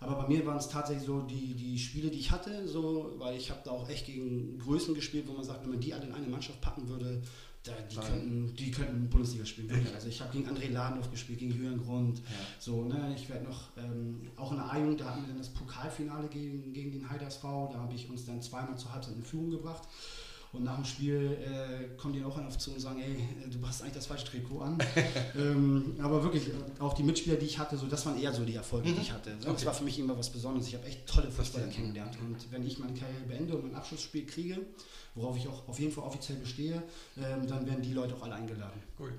Aber 0.00 0.16
bei 0.16 0.28
mir 0.28 0.44
waren 0.44 0.58
es 0.58 0.68
tatsächlich 0.68 1.06
so 1.06 1.22
die, 1.22 1.54
die 1.54 1.78
Spiele, 1.78 2.10
die 2.10 2.18
ich 2.18 2.30
hatte, 2.30 2.68
so, 2.68 3.14
weil 3.18 3.36
ich 3.36 3.50
habe 3.50 3.60
da 3.64 3.70
auch 3.70 3.88
echt 3.88 4.06
gegen 4.06 4.58
Größen 4.58 4.94
gespielt, 4.94 5.26
wo 5.26 5.32
man 5.32 5.44
sagt, 5.44 5.62
wenn 5.62 5.70
man 5.70 5.80
die 5.80 5.94
alle 5.94 6.04
in 6.04 6.12
eine 6.12 6.26
Mannschaft 6.26 6.60
packen 6.60 6.86
würde, 6.88 7.22
da, 7.62 7.72
die, 7.90 7.96
könnten, 7.96 8.54
die 8.56 8.70
könnten 8.70 9.08
Bundesliga 9.08 9.44
spielen. 9.44 9.70
Wirklich. 9.70 9.94
Also 9.94 10.08
ich 10.08 10.20
habe 10.20 10.32
gegen 10.32 10.48
André 10.48 10.70
Ladendorf 10.70 11.10
gespielt, 11.10 11.38
gegen 11.38 11.52
Jürgen 11.52 11.78
Grund. 11.78 12.18
Ja. 12.18 12.24
So, 12.60 12.84
ne, 12.84 13.14
ich 13.16 13.28
werde 13.28 13.44
noch, 13.44 13.70
ähm, 13.76 14.28
auch 14.36 14.52
in 14.52 14.58
der 14.58 14.70
A-Jugend, 14.70 15.00
da 15.00 15.06
hatten 15.06 15.22
wir 15.22 15.28
dann 15.28 15.38
das 15.38 15.48
Pokalfinale 15.48 16.28
gegen, 16.28 16.72
gegen 16.72 16.92
den 16.92 17.10
Heiders 17.10 17.36
V, 17.36 17.70
da 17.72 17.80
habe 17.80 17.94
ich 17.94 18.08
uns 18.08 18.24
dann 18.24 18.40
zweimal 18.40 18.76
zur 18.76 18.92
Halbzeit 18.92 19.16
in 19.16 19.24
Führung 19.24 19.50
gebracht. 19.50 19.88
Und 20.56 20.64
nach 20.64 20.76
dem 20.76 20.84
Spiel 20.84 21.36
äh, 21.42 21.96
kommen 21.96 22.14
die 22.14 22.24
auch 22.24 22.38
auf 22.38 22.58
zu 22.58 22.72
und 22.72 22.80
sagen, 22.80 23.00
ey, 23.00 23.50
du 23.50 23.66
hast 23.66 23.82
eigentlich 23.82 23.94
das 23.94 24.06
falsche 24.06 24.26
Trikot 24.26 24.60
an. 24.60 24.78
ähm, 25.36 25.96
aber 26.02 26.22
wirklich, 26.22 26.48
äh, 26.48 26.52
auch 26.80 26.94
die 26.94 27.02
Mitspieler, 27.02 27.36
die 27.36 27.46
ich 27.46 27.58
hatte, 27.58 27.76
so, 27.76 27.86
das 27.86 28.06
waren 28.06 28.20
eher 28.20 28.32
so 28.32 28.44
die 28.44 28.54
Erfolge, 28.54 28.88
mhm. 28.88 28.96
die 28.96 29.02
ich 29.02 29.12
hatte. 29.12 29.30
So, 29.38 29.48
okay. 29.48 29.52
Das 29.54 29.66
war 29.66 29.74
für 29.74 29.84
mich 29.84 29.98
immer 29.98 30.16
was 30.16 30.30
Besonderes. 30.30 30.68
Ich 30.68 30.74
habe 30.74 30.86
echt 30.86 31.06
tolle 31.06 31.30
Fußballer 31.30 31.66
kennengelernt. 31.66 32.16
Und 32.20 32.50
wenn 32.50 32.66
ich 32.66 32.78
meine 32.78 32.94
Karriere 32.94 33.24
beende 33.28 33.54
und 33.54 33.64
mein 33.64 33.74
Abschlussspiel 33.74 34.26
kriege, 34.26 34.58
worauf 35.14 35.36
ich 35.36 35.46
auch 35.48 35.68
auf 35.68 35.78
jeden 35.78 35.92
Fall 35.92 36.04
offiziell 36.04 36.38
bestehe, 36.38 36.82
ähm, 37.16 37.46
dann 37.46 37.66
werden 37.66 37.82
die 37.82 37.92
Leute 37.92 38.14
auch 38.14 38.22
alle 38.22 38.34
eingeladen. 38.34 38.80
Cool. 38.98 39.12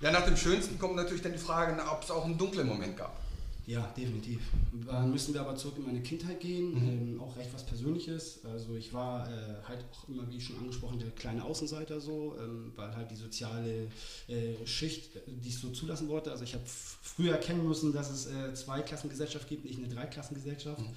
Ja, 0.00 0.10
nach 0.10 0.24
dem 0.24 0.36
Schönsten 0.36 0.78
kommt 0.78 0.96
natürlich 0.96 1.22
dann 1.22 1.32
die 1.32 1.38
Frage, 1.38 1.80
ob 1.90 2.02
es 2.02 2.10
auch 2.10 2.24
einen 2.24 2.36
dunklen 2.36 2.66
Moment 2.66 2.96
gab. 2.96 3.16
Ja, 3.64 3.92
definitiv. 3.96 4.40
Dann 4.86 5.12
müssen 5.12 5.34
wir 5.34 5.40
aber 5.40 5.54
zurück 5.54 5.76
in 5.78 5.86
meine 5.86 6.02
Kindheit 6.02 6.40
gehen, 6.40 6.72
mhm. 6.72 6.88
ähm, 6.88 7.20
auch 7.20 7.36
recht 7.36 7.54
was 7.54 7.64
Persönliches. 7.64 8.44
Also 8.44 8.74
ich 8.74 8.92
war 8.92 9.28
äh, 9.28 9.62
halt 9.68 9.84
auch 9.92 10.08
immer, 10.08 10.28
wie 10.30 10.40
schon 10.40 10.58
angesprochen, 10.58 10.98
der 10.98 11.10
kleine 11.10 11.44
Außenseiter 11.44 12.00
so, 12.00 12.34
ähm, 12.40 12.72
weil 12.74 12.94
halt 12.96 13.10
die 13.10 13.16
soziale 13.16 13.86
äh, 14.26 14.66
Schicht, 14.66 15.10
die 15.26 15.48
es 15.48 15.60
so 15.60 15.70
zulassen 15.70 16.08
wollte. 16.08 16.32
Also 16.32 16.42
ich 16.42 16.54
habe 16.54 16.64
früher 16.66 17.32
erkennen 17.32 17.66
müssen, 17.66 17.92
dass 17.92 18.10
es 18.10 18.26
äh, 18.26 18.52
zwei 18.54 18.80
Klassengesellschaft 18.80 19.48
gibt, 19.48 19.64
nicht 19.64 19.78
eine 19.78 19.88
Dreiklassengesellschaft. 19.88 20.80
Mhm. 20.80 20.94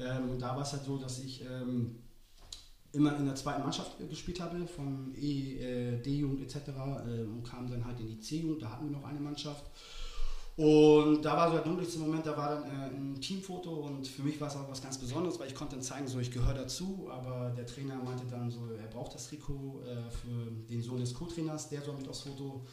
Ähm, 0.00 0.30
und 0.30 0.40
da 0.40 0.56
war 0.56 0.62
es 0.62 0.72
halt 0.72 0.84
so, 0.84 0.96
dass 0.96 1.18
ich 1.18 1.44
ähm, 1.44 1.96
immer 2.92 3.14
in 3.18 3.26
der 3.26 3.34
zweiten 3.34 3.62
Mannschaft 3.62 3.92
gespielt 4.08 4.40
habe, 4.40 4.66
von 4.66 5.14
E, 5.20 5.58
äh, 5.58 6.00
D-Jugend 6.00 6.40
etc. 6.40 6.68
Äh, 6.68 7.24
und 7.24 7.44
kam 7.44 7.68
dann 7.70 7.84
halt 7.84 8.00
in 8.00 8.06
die 8.08 8.20
C-Jugend, 8.20 8.62
da 8.62 8.70
hatten 8.70 8.86
wir 8.86 8.96
noch 8.96 9.04
eine 9.04 9.20
Mannschaft. 9.20 9.64
Und 10.56 11.22
da 11.22 11.36
war 11.36 11.48
so 11.50 11.56
der 11.56 11.64
dunkelste 11.64 11.98
Moment, 11.98 12.24
da 12.24 12.34
war 12.34 12.48
dann 12.48 12.64
äh, 12.64 12.96
ein 12.96 13.20
Teamfoto 13.20 13.70
und 13.70 14.08
für 14.08 14.22
mich 14.22 14.40
war 14.40 14.48
es 14.48 14.56
auch 14.56 14.70
was 14.70 14.82
ganz 14.82 14.96
Besonderes, 14.96 15.38
weil 15.38 15.48
ich 15.48 15.54
konnte 15.54 15.76
dann 15.76 15.82
zeigen, 15.82 16.08
so 16.08 16.18
ich 16.18 16.30
gehöre 16.30 16.54
dazu, 16.54 17.08
aber 17.10 17.50
der 17.50 17.66
Trainer 17.66 17.96
meinte 17.96 18.24
dann 18.24 18.50
so, 18.50 18.60
er 18.70 18.86
braucht 18.86 19.14
das 19.14 19.28
Trikot 19.28 19.82
äh, 19.82 20.10
für 20.10 20.50
den 20.70 20.82
Sohn 20.82 20.98
des 20.98 21.12
Co-Trainers, 21.12 21.68
der 21.68 21.82
soll 21.82 21.96
mit 21.96 22.08
aufs 22.08 22.20
Foto. 22.20 22.64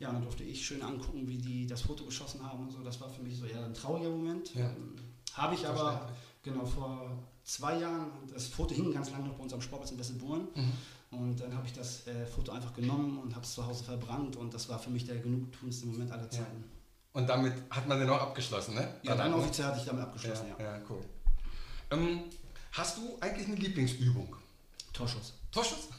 Ja, 0.00 0.08
und 0.08 0.14
dann 0.16 0.22
durfte 0.22 0.42
ich 0.42 0.64
schön 0.64 0.82
angucken, 0.82 1.28
wie 1.28 1.38
die 1.38 1.66
das 1.66 1.82
Foto 1.82 2.04
geschossen 2.04 2.44
haben 2.44 2.64
und 2.64 2.72
so. 2.72 2.80
Das 2.82 3.00
war 3.00 3.08
für 3.08 3.22
mich 3.22 3.36
so 3.36 3.46
eher 3.46 3.64
ein 3.64 3.74
trauriger 3.74 4.10
Moment. 4.10 4.54
Ja. 4.54 4.70
Ähm, 4.70 4.94
Habe 5.34 5.54
ich 5.54 5.66
aber 5.66 6.10
genau 6.42 6.64
vor 6.64 7.18
zwei 7.44 7.78
Jahren, 7.78 8.10
das 8.32 8.48
Foto 8.48 8.74
hing 8.74 8.92
ganz 8.92 9.10
lange 9.10 9.28
noch 9.28 9.34
bei 9.34 9.44
uns 9.44 9.52
am 9.52 9.60
Sportplatz 9.60 9.92
in 9.92 9.98
Wesselburen. 9.98 10.48
Mhm. 10.54 11.18
Und 11.18 11.40
dann 11.40 11.56
habe 11.56 11.66
ich 11.66 11.72
das 11.72 12.06
äh, 12.06 12.26
Foto 12.26 12.52
einfach 12.52 12.74
genommen 12.74 13.18
und 13.18 13.34
habe 13.34 13.44
es 13.44 13.54
zu 13.54 13.66
Hause 13.66 13.82
verbrannt 13.84 14.36
und 14.36 14.52
das 14.52 14.68
war 14.68 14.78
für 14.78 14.90
mich 14.90 15.06
der 15.06 15.16
genugtuendste 15.16 15.86
Moment 15.86 16.12
aller 16.12 16.28
Zeiten. 16.28 16.60
Ja. 16.60 16.77
Und 17.18 17.28
damit 17.28 17.52
hat 17.68 17.88
man 17.88 17.98
den 17.98 18.08
auch 18.10 18.20
abgeschlossen, 18.20 18.76
ne? 18.76 18.94
Ja, 19.02 19.16
dann 19.16 19.34
offiziell 19.34 19.66
hatte 19.66 19.80
ich 19.80 19.86
damit 19.86 20.04
abgeschlossen, 20.04 20.46
ja. 20.56 20.64
Ja, 20.64 20.76
ja 20.76 20.82
cool. 20.88 21.04
Ähm, 21.90 22.20
hast 22.70 22.96
du 22.96 23.18
eigentlich 23.20 23.48
eine 23.48 23.56
Lieblingsübung? 23.56 24.36
Torschuss. 24.92 25.34
Torschuss? 25.50 25.88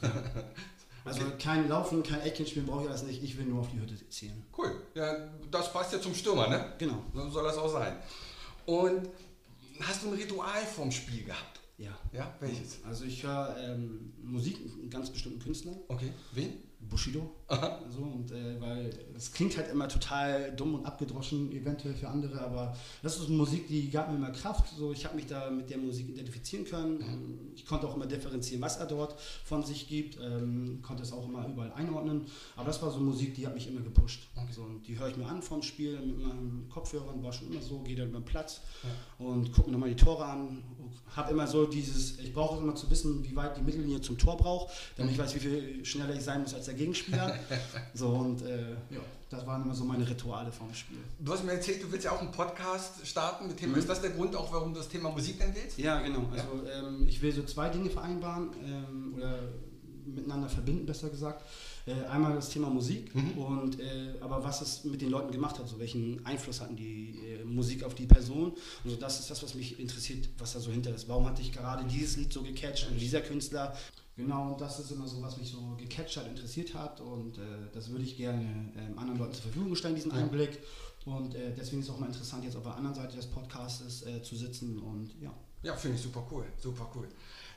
Also 1.02 1.22
kein 1.38 1.66
Laufen, 1.66 2.02
kein 2.02 2.20
Eckchen 2.20 2.46
spielen 2.46 2.66
brauche 2.66 2.82
ich 2.82 2.90
alles 2.90 3.04
nicht. 3.04 3.22
Ich 3.22 3.38
will 3.38 3.46
nur 3.46 3.60
auf 3.60 3.70
die 3.70 3.80
Hütte 3.80 3.96
zielen. 4.10 4.44
Cool. 4.56 4.82
Ja, 4.94 5.30
das 5.50 5.72
passt 5.72 5.94
ja 5.94 6.00
zum 6.00 6.14
Stürmer, 6.14 6.46
ne? 6.46 6.74
Genau. 6.76 7.02
So 7.14 7.30
soll 7.30 7.44
das 7.44 7.56
auch 7.56 7.72
sein. 7.72 7.96
Und 8.66 9.08
hast 9.80 10.02
du 10.02 10.08
ein 10.08 10.14
Ritual 10.14 10.62
vorm 10.66 10.92
Spiel 10.92 11.24
gehabt? 11.24 11.58
Ja. 11.78 11.96
Ja, 12.12 12.34
welches? 12.40 12.84
Also 12.84 13.06
ich 13.06 13.22
höre 13.22 13.56
ähm, 13.58 14.12
Musik, 14.22 14.58
einen 14.58 14.90
ganz 14.90 15.08
bestimmten 15.08 15.40
Künstler, 15.40 15.72
Okay, 15.88 16.12
wen? 16.32 16.62
Bushido. 16.88 17.30
Aha. 17.46 17.80
So, 17.88 18.02
und 18.02 18.30
äh, 18.32 18.60
weil 18.60 18.90
es 19.14 19.32
klingt 19.32 19.56
halt 19.56 19.70
immer 19.70 19.88
total 19.88 20.52
dumm 20.56 20.74
und 20.74 20.86
abgedroschen, 20.86 21.52
eventuell 21.52 21.94
für 21.94 22.08
andere, 22.08 22.40
aber 22.40 22.76
das 23.02 23.18
ist 23.18 23.28
Musik, 23.28 23.68
die 23.68 23.90
gab 23.90 24.10
mir 24.10 24.16
immer 24.16 24.30
Kraft. 24.30 24.72
So, 24.76 24.92
ich 24.92 25.04
habe 25.04 25.16
mich 25.16 25.26
da 25.26 25.50
mit 25.50 25.68
der 25.70 25.78
Musik 25.78 26.08
identifizieren 26.08 26.64
können. 26.64 27.00
Ähm, 27.00 27.52
Ich 27.54 27.66
konnte 27.66 27.86
auch 27.86 27.94
immer 27.94 28.06
differenzieren, 28.06 28.62
was 28.62 28.78
er 28.78 28.86
dort 28.86 29.14
von 29.44 29.62
sich 29.62 29.88
gibt, 29.88 30.18
ähm, 30.22 30.80
konnte 30.82 31.02
es 31.02 31.12
auch 31.12 31.28
immer 31.28 31.46
überall 31.46 31.72
einordnen. 31.72 32.26
Aber 32.56 32.66
das 32.66 32.80
war 32.82 32.90
so 32.90 32.98
Musik, 33.00 33.34
die 33.34 33.46
hat 33.46 33.54
mich 33.54 33.68
immer 33.68 33.82
gepusht. 33.82 34.28
Okay. 34.34 34.52
So, 34.52 34.62
und 34.62 34.86
die 34.86 34.98
höre 34.98 35.08
ich 35.08 35.16
mir 35.16 35.26
an 35.26 35.42
vorm 35.42 35.62
Spiel 35.62 35.98
mit 36.00 36.18
meinen 36.18 36.68
Kopfhörern, 36.70 37.22
war 37.22 37.32
schon 37.32 37.52
immer 37.52 37.60
so, 37.62 37.80
gehe 37.80 37.96
dann 37.96 38.08
über 38.08 38.20
den 38.20 38.24
Platz 38.24 38.62
und 39.18 39.52
gucke 39.52 39.68
mir 39.68 39.72
nochmal 39.74 39.90
die 39.90 40.02
Tore 40.02 40.24
an. 40.24 40.62
Habe 41.14 41.32
immer 41.32 41.46
so 41.46 41.66
dieses, 41.66 42.18
ich 42.18 42.32
brauche 42.32 42.58
immer 42.58 42.74
zu 42.74 42.88
wissen, 42.90 43.22
wie 43.24 43.36
weit 43.36 43.56
die 43.56 43.62
Mittellinie 43.62 44.00
zum 44.00 44.16
Tor 44.16 44.36
braucht, 44.36 44.72
damit 44.96 45.12
ich 45.12 45.18
weiß, 45.18 45.34
wie 45.34 45.40
viel 45.40 45.84
schneller 45.84 46.14
ich 46.14 46.22
sein 46.22 46.40
muss 46.42 46.54
als 46.54 46.66
der 46.66 46.69
Gegenspieler. 46.74 47.38
so 47.94 48.08
und 48.08 48.42
äh, 48.42 48.70
ja, 48.70 49.00
das 49.28 49.46
waren 49.46 49.62
immer 49.62 49.74
so 49.74 49.84
meine 49.84 50.08
Rituale 50.08 50.50
vorm 50.50 50.74
Spiel. 50.74 50.98
Du 51.18 51.32
hast 51.32 51.44
mir 51.44 51.52
erzählt, 51.52 51.82
du 51.82 51.90
willst 51.92 52.04
ja 52.04 52.12
auch 52.12 52.20
einen 52.20 52.32
Podcast 52.32 53.06
starten 53.06 53.46
mit 53.48 53.56
Thema. 53.58 53.72
Mhm. 53.74 53.78
Ist 53.80 53.88
das 53.88 54.00
der 54.00 54.10
Grund 54.10 54.34
auch, 54.36 54.52
warum 54.52 54.72
du 54.72 54.78
das 54.80 54.88
Thema 54.88 55.10
Musik 55.10 55.38
denn 55.38 55.54
wählst? 55.54 55.78
Ja, 55.78 56.00
genau. 56.00 56.28
Also 56.32 56.66
ähm, 56.72 57.06
ich 57.08 57.20
will 57.22 57.32
so 57.32 57.42
zwei 57.44 57.68
Dinge 57.68 57.90
vereinbaren 57.90 58.50
ähm, 58.64 59.14
oder 59.16 59.38
miteinander 60.06 60.48
verbinden, 60.48 60.86
besser 60.86 61.08
gesagt. 61.10 61.44
Äh, 61.86 61.92
einmal 62.06 62.34
das 62.34 62.48
Thema 62.50 62.68
Musik 62.68 63.14
Mhm. 63.14 63.38
und 63.38 63.80
äh, 63.80 64.14
aber 64.20 64.42
was 64.44 64.60
es 64.60 64.84
mit 64.84 65.00
den 65.00 65.10
Leuten 65.10 65.30
gemacht 65.32 65.58
hat, 65.58 65.68
so 65.68 65.78
welchen 65.78 66.24
Einfluss 66.26 66.60
hatten 66.60 66.76
die 66.76 67.14
äh, 67.40 67.44
Musik 67.44 67.84
auf 67.84 67.94
die 67.94 68.06
Person. 68.06 68.52
Also 68.84 68.96
das 68.96 69.20
ist 69.20 69.30
das, 69.30 69.42
was 69.42 69.54
mich 69.54 69.78
interessiert, 69.78 70.28
was 70.38 70.52
da 70.52 70.60
so 70.60 70.70
hinter 70.70 70.94
ist. 70.94 71.08
Warum 71.08 71.26
hatte 71.26 71.40
ich 71.42 71.52
gerade 71.52 71.84
dieses 71.84 72.16
Lied 72.16 72.32
so 72.32 72.42
gecatcht 72.42 72.88
und 72.90 72.98
dieser 73.00 73.20
Künstler? 73.20 73.76
Genau, 74.20 74.52
und 74.52 74.60
das 74.60 74.78
ist 74.80 74.90
immer 74.90 75.06
so, 75.06 75.22
was 75.22 75.36
mich 75.38 75.50
so 75.50 75.74
gecatcht 75.78 76.16
hat, 76.18 76.26
interessiert 76.26 76.74
hat 76.74 77.00
und 77.00 77.38
äh, 77.38 77.42
das 77.72 77.88
würde 77.90 78.04
ich 78.04 78.16
gerne 78.16 78.42
ähm, 78.76 78.98
anderen 78.98 79.18
Leuten 79.18 79.32
zur 79.34 79.44
Verfügung 79.44 79.74
stellen, 79.74 79.94
diesen 79.94 80.10
Ja. 80.12 80.18
Einblick. 80.18 80.58
Und 81.06 81.34
äh, 81.34 81.52
deswegen 81.56 81.80
ist 81.80 81.88
es 81.88 81.94
auch 81.94 81.98
mal 81.98 82.06
interessant, 82.06 82.44
jetzt 82.44 82.56
auf 82.56 82.62
der 82.62 82.74
anderen 82.76 82.94
Seite 82.94 83.16
des 83.16 83.26
Podcastes 83.26 84.04
äh, 84.06 84.22
zu 84.22 84.36
sitzen 84.36 84.78
und 84.78 85.14
ja. 85.20 85.32
Ja, 85.62 85.74
finde 85.74 85.96
ich 85.96 86.02
super 86.02 86.26
cool, 86.30 86.44
super 86.58 86.90
cool. 86.94 87.08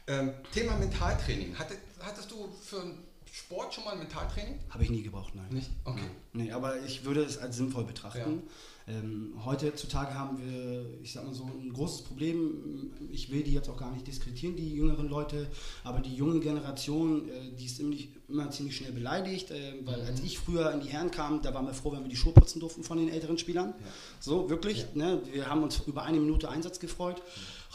Ähm, 0.07 0.31
Thema 0.53 0.77
Mentaltraining. 0.77 1.57
Hattet, 1.57 1.79
hattest 1.99 2.31
du 2.31 2.49
für 2.61 2.81
einen 2.81 2.99
Sport 3.31 3.73
schon 3.73 3.83
mal 3.83 3.91
ein 3.91 3.99
Mentaltraining? 3.99 4.59
Habe 4.69 4.83
ich 4.83 4.89
nie 4.89 5.01
gebraucht, 5.03 5.35
nein. 5.35 5.47
Nicht? 5.49 5.69
Okay. 5.83 6.09
Nee, 6.33 6.51
aber 6.51 6.81
ich 6.83 7.03
würde 7.03 7.23
es 7.23 7.37
als 7.37 7.57
sinnvoll 7.57 7.83
betrachten. 7.85 8.43
Ähm, 8.87 9.33
heutzutage 9.45 10.13
haben 10.13 10.37
wir, 10.39 10.85
ich 11.01 11.13
sag 11.13 11.25
mal 11.25 11.33
so, 11.33 11.45
ein 11.45 11.71
großes 11.71 12.01
Problem. 12.01 12.91
Ich 13.11 13.31
will 13.31 13.43
die 13.43 13.53
jetzt 13.53 13.69
auch 13.69 13.77
gar 13.77 13.91
nicht 13.91 14.05
diskreditieren, 14.05 14.55
die 14.55 14.73
jüngeren 14.73 15.07
Leute, 15.07 15.47
aber 15.83 15.99
die 15.99 16.13
junge 16.13 16.39
Generation, 16.41 17.29
äh, 17.29 17.55
die 17.57 17.65
ist 17.65 17.77
ziemlich, 17.77 18.09
immer 18.27 18.49
ziemlich 18.51 18.75
schnell 18.75 18.91
beleidigt, 18.91 19.51
äh, 19.51 19.75
weil 19.85 20.01
als 20.01 20.19
ich 20.21 20.37
früher 20.37 20.71
in 20.71 20.81
die 20.81 20.89
Herren 20.89 21.11
kam, 21.11 21.41
da 21.41 21.53
waren 21.53 21.65
wir 21.65 21.73
froh, 21.73 21.93
wenn 21.93 22.03
wir 22.03 22.09
die 22.09 22.17
Schuhe 22.17 22.33
putzen 22.33 22.59
durften 22.59 22.83
von 22.83 22.97
den 22.97 23.09
älteren 23.09 23.37
Spielern. 23.37 23.73
So, 24.19 24.49
wirklich. 24.49 24.85
Ne? 24.95 25.21
Wir 25.31 25.49
haben 25.49 25.63
uns 25.63 25.81
über 25.87 26.03
eine 26.03 26.19
Minute 26.19 26.49
Einsatz 26.49 26.79
gefreut. 26.79 27.21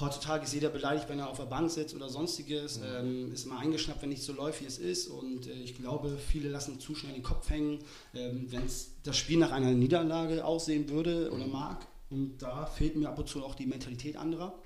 Heutzutage 0.01 0.45
ist 0.45 0.55
jeder 0.55 0.69
beleidigt, 0.69 1.09
wenn 1.09 1.19
er 1.19 1.29
auf 1.29 1.39
der 1.39 1.47
Bank 1.47 1.71
sitzt 1.71 1.95
oder 1.95 2.09
sonstiges, 2.09 2.81
ähm, 2.85 3.33
ist 3.33 3.47
mal 3.47 3.59
eingeschnappt, 3.59 4.01
wenn 4.03 4.11
nicht 4.11 4.23
so 4.23 4.33
läuft, 4.33 4.61
wie 4.61 4.67
es 4.67 4.79
ist. 4.79 5.09
Und 5.09 5.49
äh, 5.49 5.53
ich 5.55 5.75
glaube, 5.75 6.17
viele 6.17 6.49
lassen 6.49 6.79
zu 6.79 6.95
schnell 6.95 7.15
den 7.15 7.25
Kopf 7.25 7.51
hängen, 7.51 7.81
ähm, 8.15 8.47
wenn 8.51 8.63
das 9.03 9.17
Spiel 9.17 9.39
nach 9.39 9.51
einer 9.51 9.73
Niederlage 9.73 10.45
aussehen 10.45 10.89
würde 10.89 11.33
oder 11.33 11.49
mag. 11.49 11.85
Und 12.11 12.39
da 12.39 12.67
fehlt 12.67 12.95
mir 12.95 13.09
ab 13.09 13.19
und 13.19 13.29
zu 13.29 13.45
auch 13.45 13.57
die 13.57 13.67
Mentalität 13.67 14.17
anderer. 14.17 14.63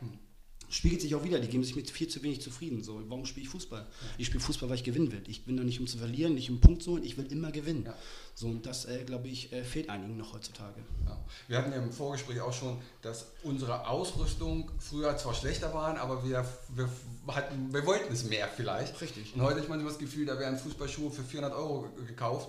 Spiegelt 0.75 1.03
sich 1.03 1.15
auch 1.15 1.23
wieder, 1.23 1.39
die 1.39 1.49
geben 1.49 1.63
sich 1.65 1.77
mit 1.77 1.91
viel 1.91 2.09
zu 2.09 2.23
wenig 2.23 2.41
zufrieden. 2.41 2.83
So, 2.83 3.03
warum 3.09 3.27
spiele 3.27 3.45
ich 3.45 3.51
Fußball? 3.51 3.87
Ich 4.17 4.29
spiele 4.29 4.41
Fußball, 4.43 4.71
weil 4.71 4.77
ich 4.77 4.85
gewinnen 4.85 5.13
will. 5.13 5.23
Ich 5.29 5.45
bin 5.45 5.59
da 5.59 5.63
nicht 5.65 5.79
um 5.81 5.87
zu 5.87 5.99
verlieren, 5.99 6.35
nicht 6.35 6.49
um 6.49 6.61
Punkt 6.63 6.83
zu 6.83 6.93
holen, 6.93 7.05
ich 7.05 7.19
will 7.19 7.31
immer 7.31 7.53
gewinnen. 7.53 7.85
Ja. 7.85 7.95
So, 8.35 8.47
und 8.47 8.65
das, 8.65 8.87
äh, 8.87 9.05
glaube 9.05 9.29
ich, 9.29 9.53
äh, 9.53 9.65
fehlt 9.65 9.91
einigen 9.91 10.17
noch 10.17 10.33
heutzutage. 10.33 10.81
Ja. 11.07 11.23
Wir 11.47 11.59
hatten 11.59 11.73
ja 11.73 11.77
im 11.77 11.93
Vorgespräch 11.93 12.41
auch 12.41 12.55
schon, 12.55 12.79
dass 13.03 13.27
unsere 13.43 13.87
Ausrüstung 13.87 14.71
früher 14.79 15.15
zwar 15.19 15.35
schlechter 15.35 15.75
waren, 15.75 15.99
aber 15.99 16.25
wir, 16.27 16.43
wir, 16.75 16.89
hatten, 17.29 17.71
wir 17.75 17.85
wollten 17.85 18.11
es 18.11 18.25
mehr 18.25 18.49
vielleicht. 18.49 18.99
Richtig. 19.03 19.35
Und 19.35 19.43
heute 19.43 19.61
hat 19.61 19.69
man 19.69 19.79
immer 19.79 19.91
das 19.91 19.99
Gefühl, 19.99 20.25
da 20.25 20.39
werden 20.39 20.59
Fußballschuhe 20.59 21.11
für 21.11 21.23
400 21.23 21.55
Euro 21.55 21.83
ge- 21.97 22.07
gekauft, 22.07 22.49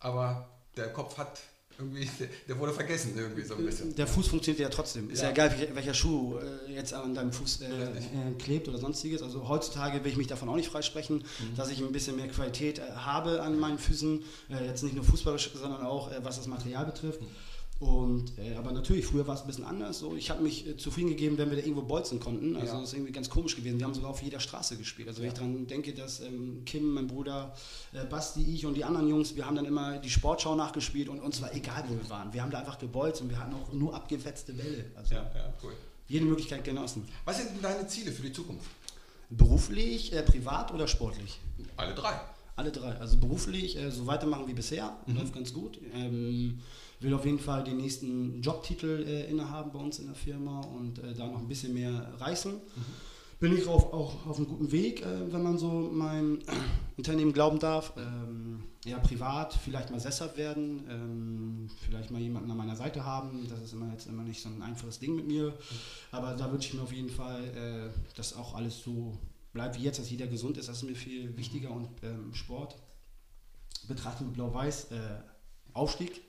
aber 0.00 0.48
der 0.76 0.92
Kopf 0.92 1.18
hat 1.18 1.40
irgendwie, 1.80 2.08
der, 2.48 2.58
wurde 2.58 2.72
vergessen 2.72 3.12
irgendwie 3.16 3.42
so 3.42 3.54
ein 3.54 3.64
bisschen. 3.64 3.94
Der 3.94 4.06
Fuß 4.06 4.28
funktioniert 4.28 4.60
ja 4.60 4.68
trotzdem. 4.68 5.10
Ist 5.10 5.22
ja, 5.22 5.30
egal, 5.30 5.54
welcher, 5.72 5.94
Schuh 5.94 6.38
äh, 6.38 6.72
jetzt 6.72 6.92
an 6.92 7.14
deinem 7.14 7.32
Fuß 7.32 7.62
äh, 7.62 7.66
äh, 7.66 7.98
klebt 8.38 8.68
oder 8.68 8.78
sonstiges. 8.78 9.22
Also 9.22 9.48
heutzutage 9.48 10.04
will 10.04 10.10
ich 10.12 10.18
mich 10.18 10.26
davon 10.26 10.48
auch 10.48 10.56
nicht 10.56 10.68
freisprechen, 10.68 11.24
dass 11.56 11.70
ich 11.70 11.80
ein 11.80 11.92
bisschen 11.92 12.16
mehr 12.16 12.28
Qualität 12.28 12.78
äh, 12.78 12.82
habe 12.94 13.42
an 13.42 13.58
meinen 13.58 13.78
Füßen. 13.78 14.22
Äh, 14.50 14.66
jetzt 14.66 14.82
nicht 14.82 14.94
nur 14.94 15.04
fußballisch, 15.04 15.50
sondern 15.54 15.82
auch 15.82 16.12
äh, 16.12 16.22
was 16.22 16.36
das 16.36 16.46
Material 16.46 16.84
betrifft. 16.86 17.20
Und, 17.80 18.38
äh, 18.38 18.54
aber 18.56 18.72
natürlich, 18.72 19.06
früher 19.06 19.26
war 19.26 19.34
es 19.34 19.40
ein 19.40 19.46
bisschen 19.46 19.64
anders. 19.64 20.00
So, 20.00 20.14
ich 20.14 20.28
habe 20.28 20.42
mich 20.42 20.66
äh, 20.68 20.76
zufrieden 20.76 21.08
gegeben, 21.08 21.38
wenn 21.38 21.48
wir 21.48 21.56
da 21.56 21.62
irgendwo 21.62 21.80
bolzen 21.82 22.20
konnten. 22.20 22.54
Also 22.56 22.74
Ja. 22.74 22.80
das 22.80 22.90
ist 22.90 22.94
irgendwie 22.94 23.12
ganz 23.12 23.30
komisch 23.30 23.56
gewesen. 23.56 23.78
Wir 23.78 23.86
haben 23.86 23.94
sogar 23.94 24.10
auf 24.10 24.22
jeder 24.22 24.38
Straße 24.38 24.76
gespielt. 24.76 25.08
Also 25.08 25.20
wenn 25.22 25.28
Ja. 25.28 25.32
ich 25.32 25.38
daran 25.38 25.66
denke, 25.66 25.94
dass 25.94 26.20
ähm, 26.20 26.62
Kim, 26.66 26.92
mein 26.92 27.06
Bruder, 27.06 27.54
äh, 27.94 28.04
Basti, 28.04 28.42
ich 28.42 28.66
und 28.66 28.74
die 28.74 28.84
anderen 28.84 29.08
Jungs, 29.08 29.34
wir 29.34 29.46
haben 29.46 29.56
dann 29.56 29.64
immer 29.64 29.96
die 29.98 30.10
Sportschau 30.10 30.54
nachgespielt 30.56 31.08
und 31.08 31.20
uns 31.20 31.40
war 31.40 31.54
egal, 31.54 31.84
wo 31.88 31.94
wir 31.94 32.10
waren. 32.10 32.30
Wir 32.34 32.42
haben 32.42 32.50
da 32.50 32.58
einfach 32.58 32.78
gebolzt 32.78 33.22
und 33.22 33.30
wir 33.30 33.38
hatten 33.38 33.54
auch 33.54 33.72
nur 33.72 33.94
abgefetzte 33.94 34.52
Bälle. 34.52 34.84
Also 34.94 35.14
Ja, 35.14 35.22
ja, 35.34 35.54
cool. 35.62 35.72
jede 36.06 36.26
Möglichkeit 36.26 36.62
genossen. 36.64 37.08
Was 37.24 37.38
sind 37.38 37.48
denn 37.54 37.62
deine 37.62 37.86
Ziele 37.88 38.12
für 38.12 38.22
die 38.22 38.32
Zukunft? 38.34 38.68
Beruflich, 39.30 40.12
äh, 40.12 40.22
privat 40.22 40.74
oder 40.74 40.86
sportlich? 40.86 41.38
Alle 41.76 41.94
drei. 41.94 42.12
Alle 42.56 42.72
drei. 42.72 42.92
Also 42.98 43.16
beruflich 43.16 43.76
äh, 43.78 43.90
so 43.90 44.06
weitermachen 44.06 44.46
wie 44.48 44.52
bisher, 44.54 44.98
Mhm. 45.06 45.16
läuft 45.16 45.32
ganz 45.32 45.54
gut. 45.54 45.78
Ähm, 45.94 46.60
will 47.00 47.14
auf 47.14 47.24
jeden 47.24 47.38
Fall 47.38 47.64
den 47.64 47.78
nächsten 47.78 48.42
Jobtitel 48.42 49.04
äh, 49.06 49.30
innehaben 49.30 49.72
bei 49.72 49.78
uns 49.78 49.98
in 49.98 50.06
der 50.06 50.14
Firma 50.14 50.60
und 50.60 50.98
äh, 50.98 51.14
da 51.14 51.26
noch 51.26 51.38
ein 51.38 51.48
bisschen 51.48 51.74
mehr 51.74 52.12
reißen. 52.18 52.52
Mhm. 52.52 52.60
Bin 53.38 53.56
ich 53.56 53.66
auf, 53.66 53.94
auch 53.94 54.26
auf 54.26 54.36
einem 54.36 54.48
guten 54.48 54.70
Weg, 54.70 55.00
äh, 55.00 55.32
wenn 55.32 55.42
man 55.42 55.56
so 55.56 55.68
mein 55.70 56.40
Unternehmen 56.98 57.32
glauben 57.32 57.58
darf. 57.58 57.94
Ähm, 57.96 58.64
ja, 58.84 58.98
privat 58.98 59.54
vielleicht 59.54 59.90
mal 59.90 60.00
sesshaft 60.00 60.36
werden, 60.36 60.84
ähm, 60.90 61.70
vielleicht 61.86 62.10
mal 62.10 62.20
jemanden 62.20 62.50
an 62.50 62.56
meiner 62.58 62.76
Seite 62.76 63.04
haben. 63.04 63.46
Das 63.48 63.60
ist 63.62 63.72
immer 63.72 63.90
jetzt 63.92 64.06
immer 64.06 64.22
nicht 64.22 64.42
so 64.42 64.50
ein 64.50 64.60
einfaches 64.60 64.98
Ding 64.98 65.16
mit 65.16 65.26
mir. 65.26 65.54
Aber 66.12 66.34
da 66.34 66.52
wünsche 66.52 66.68
ich 66.68 66.74
mir 66.74 66.82
auf 66.82 66.92
jeden 66.92 67.08
Fall, 67.08 67.44
äh, 67.44 68.14
dass 68.14 68.36
auch 68.36 68.54
alles 68.54 68.82
so 68.82 69.18
bleibt 69.54 69.78
wie 69.78 69.84
jetzt, 69.84 69.98
dass 69.98 70.10
jeder 70.10 70.26
gesund 70.26 70.58
ist. 70.58 70.68
Das 70.68 70.76
ist 70.76 70.82
mir 70.82 70.94
viel 70.94 71.34
wichtiger 71.38 71.70
und 71.70 71.88
ähm, 72.02 72.34
Sport. 72.34 72.76
Betrachtung 73.88 74.26
mit 74.28 74.36
Blau-Weiß, 74.36 74.92
äh, 74.92 74.98
Aufstieg 75.72 76.20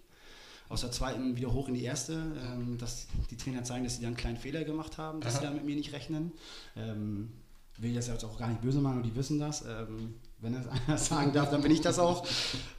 aus 0.72 0.82
der 0.82 0.92
zweiten 0.92 1.36
wieder 1.36 1.52
hoch 1.52 1.68
in 1.68 1.74
die 1.74 1.84
erste, 1.84 2.14
ähm, 2.14 2.78
dass 2.78 3.08
die 3.30 3.38
Trainer 3.38 3.64
zeigen, 3.64 3.84
dass 3.84 3.96
sie 3.96 4.02
da 4.02 4.08
einen 4.08 4.16
kleinen 4.16 4.38
Fehler 4.38 4.64
gemacht 4.64 4.98
haben, 4.98 5.20
dass 5.20 5.34
sie 5.34 5.40
Aha. 5.40 5.48
da 5.48 5.54
mit 5.54 5.66
mir 5.66 5.76
nicht 5.76 5.92
rechnen. 5.92 6.32
Ähm, 6.76 7.30
will 7.78 7.94
das 7.94 8.08
jetzt 8.08 8.24
auch 8.24 8.38
gar 8.38 8.48
nicht 8.48 8.62
böse 8.62 8.80
machen 8.80 8.98
und 8.98 9.06
die 9.06 9.16
wissen 9.16 9.40
das. 9.40 9.64
Ähm, 9.64 10.16
wenn 10.40 10.54
er 10.54 10.62
es 10.62 10.68
anders 10.88 11.06
sagen 11.08 11.34
darf, 11.34 11.52
dann 11.52 11.62
bin 11.62 11.72
ich 11.72 11.82
das 11.82 12.00
auch. 12.00 12.26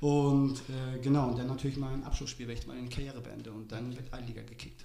Und 0.01 0.57
äh, 0.57 0.99
genau, 1.01 1.29
und 1.29 1.39
dann 1.39 1.49
natürlich 1.49 1.77
mein 1.77 2.03
Abschlussspiel, 2.05 2.49
wenn 2.49 2.57
ich 2.57 2.67
meine 2.67 2.89
Karriere 2.89 3.21
beende 3.21 3.53
und 3.53 3.71
dann 3.71 3.95
wird 3.95 4.13
Altliga 4.13 4.43
gekickt. 4.43 4.85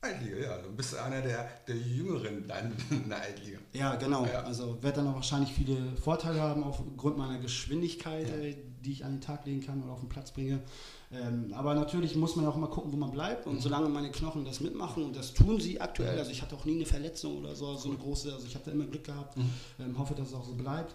Altliga, 0.00 0.36
ja. 0.36 0.58
Du 0.58 0.70
bist 0.70 0.96
einer 0.96 1.20
der, 1.22 1.48
der 1.66 1.76
Jüngeren 1.76 2.46
dann 2.46 2.72
in 2.90 3.08
der 3.08 3.20
Altliga. 3.20 3.58
Ja, 3.72 3.96
genau. 3.96 4.26
Ja. 4.26 4.42
Also 4.42 4.80
werde 4.82 4.98
dann 4.98 5.08
auch 5.08 5.16
wahrscheinlich 5.16 5.52
viele 5.52 5.96
Vorteile 5.96 6.40
haben 6.40 6.62
aufgrund 6.62 7.18
meiner 7.18 7.38
Geschwindigkeit, 7.38 8.28
Ja. 8.28 8.34
äh, 8.36 8.56
die 8.80 8.92
ich 8.92 9.04
an 9.04 9.14
den 9.16 9.20
Tag 9.20 9.44
legen 9.44 9.60
kann 9.60 9.82
oder 9.82 9.92
auf 9.92 10.00
den 10.00 10.08
Platz 10.08 10.30
bringe. 10.30 10.62
Ähm, 11.10 11.52
aber 11.52 11.74
natürlich 11.74 12.14
muss 12.14 12.36
man 12.36 12.46
auch 12.46 12.54
immer 12.54 12.68
gucken, 12.68 12.92
wo 12.92 12.96
man 12.96 13.10
bleibt. 13.10 13.46
Und 13.48 13.56
Mhm. 13.56 13.60
solange 13.60 13.88
meine 13.88 14.10
Knochen 14.12 14.44
das 14.44 14.60
mitmachen, 14.60 15.02
und 15.04 15.16
das 15.16 15.34
tun 15.34 15.58
sie 15.58 15.80
aktuell, 15.80 16.16
also 16.18 16.30
ich 16.30 16.42
hatte 16.42 16.54
auch 16.54 16.64
nie 16.64 16.76
eine 16.76 16.86
Verletzung 16.86 17.38
oder 17.38 17.56
so, 17.56 17.74
so 17.76 17.88
eine 17.88 17.98
große, 17.98 18.32
also 18.32 18.46
ich 18.46 18.54
habe 18.54 18.64
da 18.66 18.70
immer 18.70 18.84
Glück 18.86 19.04
gehabt, 19.04 19.36
Mhm. 19.36 19.50
ähm, 19.80 19.98
hoffe, 19.98 20.14
dass 20.14 20.28
es 20.28 20.34
auch 20.34 20.44
so 20.44 20.54
bleibt. 20.54 20.94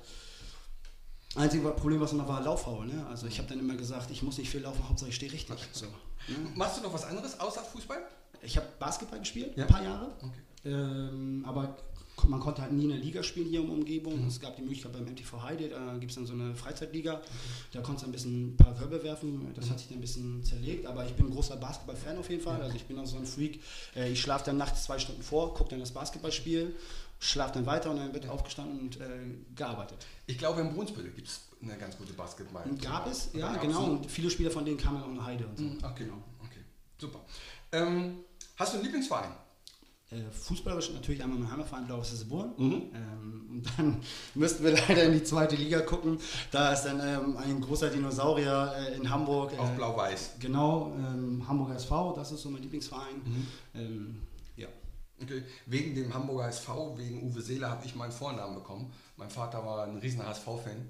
Einzige 1.35 1.67
Problem, 1.71 1.99
was 1.99 2.13
immer 2.13 2.27
war, 2.27 2.41
Laufhaue. 2.41 2.85
Ne? 2.85 3.05
Also 3.07 3.25
ich 3.27 3.37
habe 3.39 3.49
dann 3.49 3.59
immer 3.59 3.75
gesagt, 3.75 4.11
ich 4.11 4.21
muss 4.23 4.37
nicht 4.37 4.49
viel 4.49 4.61
laufen, 4.61 4.87
Hauptsache 4.87 5.09
ich 5.09 5.15
stehe 5.15 5.31
richtig. 5.31 5.57
So, 5.73 5.87
ne? 5.87 5.91
Machst 6.55 6.77
du 6.77 6.83
noch 6.83 6.93
was 6.93 7.03
anderes 7.05 7.37
außer 7.39 7.61
Fußball? 7.63 8.01
Ich 8.43 8.57
habe 8.57 8.67
Basketball 8.79 9.19
gespielt, 9.19 9.55
Ja. 9.55 9.65
ein 9.65 9.69
paar 9.69 9.83
Jahre. 9.83 10.11
Okay. 10.21 10.69
Ähm, 10.69 11.43
aber 11.47 11.77
man 12.27 12.39
konnte 12.39 12.61
halt 12.61 12.71
nie 12.71 12.83
in 12.83 12.89
der 12.89 12.99
Liga 12.99 13.23
spielen 13.23 13.47
hier 13.47 13.61
in 13.61 13.67
der 13.67 13.75
Umgebung. 13.75 14.21
Mhm. 14.21 14.27
Es 14.27 14.39
gab 14.39 14.55
die 14.55 14.61
Möglichkeit 14.61 14.93
beim 14.93 15.05
MTV 15.05 15.41
Heide, 15.41 15.69
da 15.69 15.93
gibt 15.97 16.11
es 16.11 16.15
dann 16.15 16.25
so 16.25 16.33
eine 16.33 16.55
Freizeitliga. 16.55 17.21
Da 17.71 17.81
konntest 17.81 18.05
du 18.05 18.09
ein 18.09 18.11
bisschen 18.11 18.53
ein 18.53 18.57
paar 18.57 18.73
Körbe 18.75 19.03
werfen. 19.03 19.51
Das 19.55 19.65
mhm. 19.65 19.69
hat 19.71 19.79
sich 19.79 19.87
dann 19.89 19.97
ein 19.97 20.01
bisschen 20.01 20.43
zerlegt. 20.43 20.85
Aber 20.85 21.05
ich 21.05 21.13
bin 21.13 21.27
ein 21.27 21.31
großer 21.31 21.57
Basketball-Fan 21.57 22.17
auf 22.17 22.29
jeden 22.29 22.41
Fall. 22.41 22.61
Also 22.61 22.75
ich 22.75 22.85
bin 22.85 22.97
auch 22.99 23.05
so 23.05 23.17
ein 23.17 23.25
Freak. 23.25 23.61
Äh, 23.95 24.11
ich 24.11 24.21
schlafe 24.21 24.45
dann 24.45 24.57
nachts 24.57 24.83
zwei 24.83 24.99
Stunden 24.99 25.21
vor, 25.21 25.53
gucke 25.53 25.71
dann 25.71 25.79
das 25.79 25.91
Basketballspiel, 25.91 26.75
schlafe 27.19 27.55
dann 27.55 27.65
weiter 27.65 27.91
und 27.91 27.97
dann 27.97 28.13
wird 28.13 28.27
aufgestanden 28.29 28.79
und 28.79 29.01
äh, 29.01 29.07
gearbeitet. 29.55 30.05
Ich 30.27 30.37
glaube, 30.37 30.61
im 30.61 30.73
Brunsbüttel 30.73 31.11
gibt 31.11 31.27
es 31.27 31.41
eine 31.61 31.77
ganz 31.77 31.97
gute 31.97 32.13
Basketball. 32.13 32.63
Gab 32.81 33.07
es, 33.07 33.29
ja, 33.33 33.55
genau. 33.57 33.85
Und 33.85 34.09
viele 34.09 34.29
Spieler 34.29 34.51
von 34.51 34.65
denen 34.65 34.77
kamen 34.77 35.01
auch 35.01 35.07
nach 35.07 35.25
Heide 35.25 35.47
und 35.47 35.57
so. 35.57 35.63
Mhm. 35.63 35.77
Ach, 35.81 35.95
genau. 35.95 36.15
Okay, 36.45 36.59
super. 36.97 37.21
Ähm, 37.71 38.19
hast 38.55 38.73
du 38.73 38.77
einen 38.77 38.85
Lieblingsverein? 38.85 39.31
Äh, 40.13 40.29
fußballerisch 40.31 40.91
natürlich 40.91 41.23
einmal 41.23 41.39
mein 41.39 41.51
Heimatverein 41.51 41.87
Blaues 41.87 42.11
Sesseburn. 42.11 42.53
Mhm. 42.57 42.81
Ähm, 42.93 43.45
und 43.49 43.65
dann 43.77 44.01
müssten 44.35 44.63
wir 44.63 44.71
leider 44.71 45.03
in 45.03 45.13
die 45.13 45.23
zweite 45.23 45.55
Liga 45.55 45.81
gucken. 45.81 46.19
Da 46.51 46.73
ist 46.73 46.83
dann 46.83 46.99
ähm, 46.99 47.37
ein 47.37 47.61
großer 47.61 47.89
Dinosaurier 47.89 48.73
äh, 48.77 48.95
in 48.95 49.09
Hamburg. 49.09 49.53
Äh, 49.53 49.57
Auf 49.57 49.71
Blau-Weiß. 49.71 50.35
Genau, 50.39 50.93
ähm, 50.97 51.47
Hamburger 51.47 51.75
SV, 51.75 52.13
das 52.13 52.31
ist 52.31 52.41
so 52.41 52.49
mein 52.49 52.61
Lieblingsverein. 52.61 53.15
Mhm. 53.25 53.47
Ähm, 53.73 54.21
ja. 54.55 54.67
Okay. 55.21 55.43
Wegen 55.65 55.95
dem 55.95 56.13
Hamburger 56.13 56.47
SV, 56.49 56.97
wegen 56.97 57.23
Uwe 57.23 57.41
Seeler, 57.41 57.69
habe 57.71 57.85
ich 57.85 57.95
meinen 57.95 58.11
Vornamen 58.11 58.55
bekommen. 58.55 58.91
Mein 59.17 59.29
Vater 59.29 59.65
war 59.65 59.83
ein 59.83 59.97
riesen 59.97 60.23
HSV-Fan. 60.23 60.89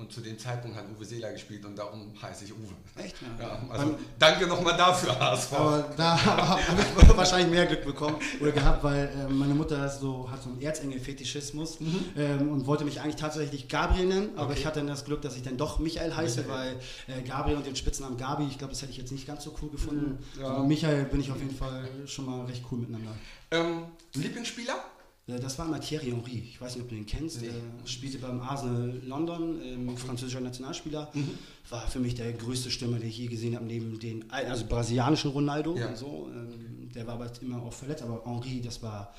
Und 0.00 0.10
zu 0.10 0.22
dem 0.22 0.38
Zeitpunkt 0.38 0.78
hat 0.78 0.86
Uwe 0.96 1.04
Seeler 1.04 1.30
gespielt 1.30 1.62
und 1.66 1.76
darum 1.76 2.10
heiße 2.22 2.46
ich 2.46 2.52
Uwe. 2.54 2.72
Echt? 2.96 3.16
Ja, 3.20 3.46
ja 3.46 3.62
also 3.68 3.86
Beim, 3.92 3.96
danke 4.18 4.46
nochmal 4.46 4.74
dafür, 4.74 5.18
HSV. 5.20 5.52
Aber 5.52 5.90
da 5.94 6.24
habe 6.24 6.60
ich 7.02 7.08
wahrscheinlich 7.16 7.50
mehr 7.50 7.66
Glück 7.66 7.84
bekommen 7.84 8.16
oder 8.40 8.50
gehabt, 8.50 8.82
weil 8.82 9.10
äh, 9.14 9.30
meine 9.30 9.52
Mutter 9.52 9.86
so, 9.90 10.30
hat 10.30 10.42
so 10.42 10.48
einen 10.48 10.62
Erzengel-Fetischismus 10.62 11.80
mhm. 11.80 12.04
ähm, 12.16 12.50
und 12.50 12.66
wollte 12.66 12.86
mich 12.86 12.98
eigentlich 13.02 13.16
tatsächlich 13.16 13.68
Gabriel 13.68 14.06
nennen, 14.06 14.30
aber 14.36 14.52
okay. 14.52 14.60
ich 14.60 14.66
hatte 14.66 14.78
dann 14.78 14.88
das 14.88 15.04
Glück, 15.04 15.20
dass 15.20 15.36
ich 15.36 15.42
dann 15.42 15.58
doch 15.58 15.78
Michael 15.80 16.16
heiße, 16.16 16.44
Michael. 16.44 16.76
weil 17.06 17.18
äh, 17.18 17.20
Gabriel 17.20 17.58
und 17.58 17.66
den 17.66 17.76
Spitznamen 17.76 18.16
Gabi, 18.16 18.46
ich 18.46 18.56
glaube, 18.56 18.72
das 18.72 18.80
hätte 18.80 18.92
ich 18.92 18.98
jetzt 18.98 19.12
nicht 19.12 19.26
ganz 19.26 19.44
so 19.44 19.54
cool 19.60 19.68
gefunden. 19.68 20.18
Mhm. 20.34 20.40
Ja. 20.40 20.48
Aber 20.48 20.64
Michael 20.64 21.04
bin 21.04 21.20
ich 21.20 21.30
auf 21.30 21.38
jeden 21.38 21.54
Fall 21.54 21.86
schon 22.06 22.24
mal 22.24 22.46
recht 22.46 22.64
cool 22.72 22.78
miteinander. 22.78 23.12
Ähm, 23.50 23.82
Lieblingsspieler? 24.14 24.82
Äh, 25.26 25.38
das 25.40 25.58
war 25.58 25.66
mal 25.66 25.80
Thierry 25.80 26.10
Henry. 26.10 26.48
Ich 26.50 26.60
weiß 26.60 26.74
nicht, 26.74 26.84
ob 26.84 26.88
du 26.88 26.96
ihn 26.96 27.06
kennst. 27.06 27.40
Nee. 27.40 27.48
Er 27.48 27.86
spielte 27.86 28.18
beim 28.18 28.40
Arsenal 28.40 29.00
London, 29.04 29.60
ähm, 29.62 29.96
französischer 29.96 30.40
Nationalspieler. 30.40 31.10
Mhm. 31.14 31.30
War 31.68 31.86
für 31.86 32.00
mich 32.00 32.14
der 32.14 32.32
größte 32.32 32.70
Stürmer, 32.70 32.98
den 32.98 33.08
ich 33.08 33.18
je 33.18 33.26
gesehen 33.26 33.54
habe, 33.54 33.64
neben 33.64 33.98
den 33.98 34.30
also 34.30 34.64
brasilianischen 34.66 35.30
Ronaldo. 35.30 35.76
Ja. 35.76 35.88
Und 35.88 35.96
so. 35.96 36.30
Ähm, 36.34 36.90
der 36.94 37.06
war 37.06 37.14
aber 37.14 37.30
immer 37.40 37.62
auch 37.62 37.72
verletzt, 37.72 38.02
aber 38.02 38.24
Henry, 38.24 38.60
das 38.60 38.82
war 38.82 39.14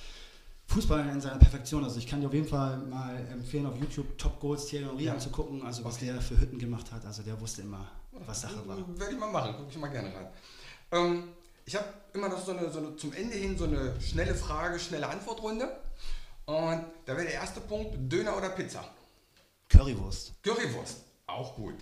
Fußball 0.67 1.09
in 1.09 1.21
seiner 1.21 1.37
Perfektion. 1.37 1.83
Also 1.83 1.99
ich 1.99 2.07
kann 2.07 2.21
dir 2.21 2.27
auf 2.27 2.33
jeden 2.33 2.47
Fall 2.47 2.77
mal 2.77 3.15
empfehlen, 3.31 3.65
auf 3.65 3.77
YouTube 3.77 4.17
Top 4.17 4.39
Goals 4.39 4.65
Thierry 4.65 4.85
Henry 4.85 5.05
ja. 5.05 5.13
anzugucken. 5.13 5.61
Also 5.63 5.83
was 5.83 5.95
okay. 5.95 6.07
der 6.07 6.21
für 6.21 6.39
Hütten 6.39 6.57
gemacht 6.57 6.91
hat. 6.91 7.05
Also 7.05 7.23
der 7.23 7.39
wusste 7.39 7.61
immer, 7.61 7.87
was 8.25 8.41
Sache 8.41 8.65
war. 8.67 8.77
Werde 8.77 9.13
ich 9.13 9.19
mal 9.19 9.31
machen, 9.31 9.55
gucke 9.55 9.69
ich 9.69 9.77
mal 9.77 9.87
gerne 9.87 10.13
rein. 10.13 10.27
Ähm, 10.91 11.23
ich 11.65 11.75
habe 11.75 11.85
immer 12.13 12.29
noch 12.29 12.43
so 12.43 12.51
eine, 12.51 12.69
so 12.71 12.79
eine, 12.79 12.95
zum 12.95 13.13
Ende 13.13 13.35
hin 13.35 13.57
so 13.57 13.65
eine 13.65 13.99
schnelle 14.01 14.35
Frage, 14.35 14.79
schnelle 14.79 15.07
Antwortrunde. 15.07 15.65
Und 16.45 16.85
da 17.05 17.15
wäre 17.15 17.23
der 17.23 17.33
erste 17.33 17.61
Punkt, 17.61 17.95
Döner 18.11 18.35
oder 18.35 18.49
Pizza? 18.49 18.83
Currywurst. 19.69 20.33
Currywurst, 20.43 20.97
auch 21.27 21.55
gut. 21.55 21.75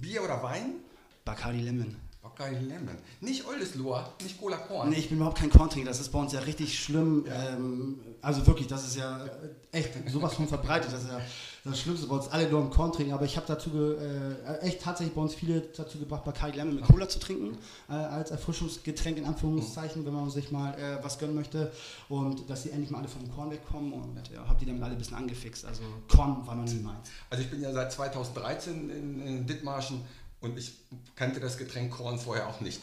Bier 0.00 0.22
oder 0.22 0.42
Wein? 0.42 0.76
Bacardi 1.24 1.60
Lemon. 1.60 1.96
Bacardi 2.22 2.56
Lemon. 2.56 2.96
Nicht 3.20 3.46
Oldesloe, 3.46 4.06
nicht 4.22 4.40
Cola 4.40 4.56
Korn. 4.56 4.88
Nee, 4.88 4.96
ich 4.96 5.08
bin 5.08 5.18
überhaupt 5.18 5.38
kein 5.38 5.50
Korntrinker. 5.50 5.90
Das 5.90 6.00
ist 6.00 6.10
bei 6.10 6.18
uns 6.18 6.32
ja 6.32 6.40
richtig 6.40 6.78
schlimm. 6.78 7.26
Ja. 7.26 7.50
Ähm, 7.50 7.98
also 8.22 8.46
wirklich, 8.46 8.66
das 8.66 8.86
ist 8.86 8.96
ja 8.96 9.26
echt 9.72 9.90
sowas 10.08 10.34
von 10.34 10.48
verbreitet. 10.48 10.90
Das 10.92 11.02
ist 11.02 11.10
ja 11.10 11.20
das 11.64 11.80
Schlimmste 11.80 12.06
bei 12.06 12.16
uns. 12.16 12.28
Alle 12.28 12.48
nur 12.48 12.60
im 12.60 12.70
Korn 12.70 12.92
trinken. 12.92 13.14
Aber 13.14 13.24
ich 13.24 13.36
habe 13.36 13.46
dazu 13.46 13.70
äh, 13.74 14.58
echt 14.60 14.82
tatsächlich 14.82 15.14
bei 15.14 15.22
uns 15.22 15.34
viele 15.34 15.62
dazu 15.62 15.98
gebracht, 15.98 16.24
Bacardi 16.24 16.58
Lemon 16.58 16.76
mit 16.76 16.84
Cola 16.84 17.08
zu 17.08 17.18
trinken. 17.18 17.56
Äh, 17.88 17.92
als 17.92 18.30
Erfrischungsgetränk 18.30 19.16
in 19.16 19.24
Anführungszeichen, 19.24 20.04
wenn 20.04 20.12
man 20.12 20.28
sich 20.28 20.50
mal 20.50 20.74
äh, 20.74 21.02
was 21.02 21.18
gönnen 21.18 21.34
möchte. 21.34 21.72
Und 22.08 22.48
dass 22.50 22.64
sie 22.64 22.70
endlich 22.70 22.90
mal 22.90 22.98
alle 22.98 23.08
vom 23.08 23.30
Korn 23.34 23.50
wegkommen. 23.50 23.92
Und 23.94 24.30
ja, 24.32 24.46
habe 24.46 24.58
die 24.60 24.66
damit 24.66 24.82
alle 24.82 24.92
ein 24.92 24.98
bisschen 24.98 25.16
angefixt. 25.16 25.64
Also 25.64 25.82
Korn 26.08 26.46
war 26.46 26.54
noch 26.54 26.64
nie 26.64 26.80
meins. 26.80 27.08
Also 27.30 27.42
ich 27.42 27.50
bin 27.50 27.62
ja 27.62 27.72
seit 27.72 27.92
2013 27.92 28.90
in, 28.90 29.20
in 29.26 29.46
Dithmarschen 29.46 30.02
und 30.40 30.58
ich 30.58 30.74
kannte 31.16 31.40
das 31.40 31.56
Getränk 31.56 31.92
Korn 31.92 32.18
vorher 32.18 32.48
auch 32.48 32.60
nicht. 32.60 32.80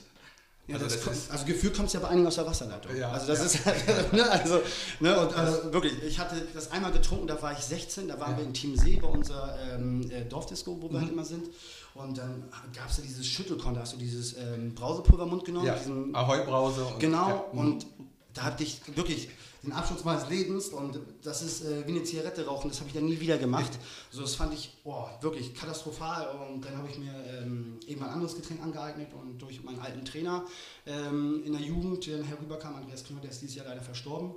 Ja, 0.68 0.76
also, 0.76 0.86
das 0.86 1.04
kommt, 1.04 1.18
also 1.30 1.46
gefühlt 1.46 1.76
kommt 1.76 1.88
es 1.88 1.94
ja 1.94 2.00
bei 2.00 2.10
einigen 2.10 2.28
aus 2.28 2.36
der 2.36 2.46
Wasserleitung. 2.46 2.96
Ja, 2.96 3.12
also 3.12 3.28
das 3.28 3.40
ja. 3.40 3.72
ist 3.72 4.14
ne, 4.14 4.30
also, 4.30 4.62
ne, 5.00 5.20
und, 5.20 5.36
also 5.36 5.74
wirklich, 5.74 5.94
ich 6.04 6.20
hatte 6.20 6.36
das 6.54 6.72
einmal 6.72 6.92
getrunken, 6.92 7.28
da 7.28 7.42
war 7.42 7.52
ich 7.52 7.60
16, 7.60 8.08
da 8.08 8.20
waren 8.20 8.34
ja. 8.34 8.38
wir 8.38 8.46
in 8.46 8.54
Team 8.54 8.78
See 8.78 8.98
bei 8.98 9.08
unserer 9.08 9.58
ähm, 9.74 10.10
äh, 10.12 10.24
Dorfdisco, 10.26 10.78
wo 10.80 10.90
wir 10.90 10.94
halt 10.94 10.94
mhm. 10.94 11.00
halt 11.02 11.12
immer 11.12 11.26
sind. 11.26 11.50
Und 11.94 12.18
dann 12.18 12.44
gab 12.74 12.90
es 12.90 12.98
ja 12.98 13.04
dieses 13.04 13.26
Schüttelkorn, 13.26 13.74
da 13.76 13.82
hast 13.82 13.94
du 13.94 13.98
dieses 13.98 14.38
ähm, 14.38 14.74
Brausepulvermund 14.74 15.44
genommen. 15.44 15.66
Ja, 15.66 15.76
Ahoi-Brause. 16.14 16.86
Genau, 17.00 17.50
und, 17.52 17.60
und 17.60 17.86
da 18.34 18.44
hatte 18.44 18.64
ich 18.64 18.82
wirklich 18.96 19.30
den 19.64 19.74
Abschluss 19.74 20.04
meines 20.04 20.28
Lebens 20.30 20.70
und 20.70 21.00
das 21.22 21.42
ist 21.42 21.64
äh, 21.64 21.86
wie 21.86 21.92
eine 21.92 22.04
Zigarette 22.04 22.46
rauchen, 22.46 22.70
das 22.70 22.80
habe 22.80 22.90
ich 22.90 22.96
dann 22.96 23.06
nie 23.06 23.20
wieder 23.20 23.38
gemacht. 23.38 23.72
Also 24.10 24.24
das 24.24 24.36
fand 24.36 24.54
ich 24.54 24.72
oh, 24.84 25.06
wirklich 25.22 25.54
katastrophal 25.54 26.28
und 26.40 26.66
dann 26.66 26.78
habe 26.78 26.88
ich 26.90 26.98
mir 26.98 27.14
ähm, 27.28 27.80
eben 27.86 28.02
ein 28.02 28.10
anderes 28.10 28.36
Getränk 28.36 28.62
angeeignet 28.62 29.14
und 29.14 29.38
durch 29.38 29.64
meinen 29.64 29.80
alten 29.80 30.04
Trainer 30.04 30.46
ähm, 30.86 31.44
in 31.46 31.54
der 31.54 31.62
Jugend, 31.62 32.08
der 32.08 32.24
herüberkam, 32.24 32.76
Andreas 32.76 33.04
Knöll, 33.04 33.22
der 33.22 33.30
ist 33.32 33.42
dieses 33.42 33.56
Jahr 33.56 33.68
leider 33.68 33.82
verstorben. 33.82 34.36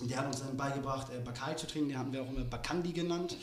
Und 0.00 0.08
der 0.08 0.18
hat 0.18 0.26
uns 0.26 0.40
dann 0.40 0.56
beigebracht, 0.56 1.12
äh, 1.12 1.18
Bakai 1.18 1.54
zu 1.54 1.66
trinken, 1.66 1.88
den 1.88 1.98
hatten 1.98 2.12
wir 2.12 2.22
auch 2.22 2.28
immer 2.28 2.44
Bakandi 2.44 2.92
genannt. 2.92 3.36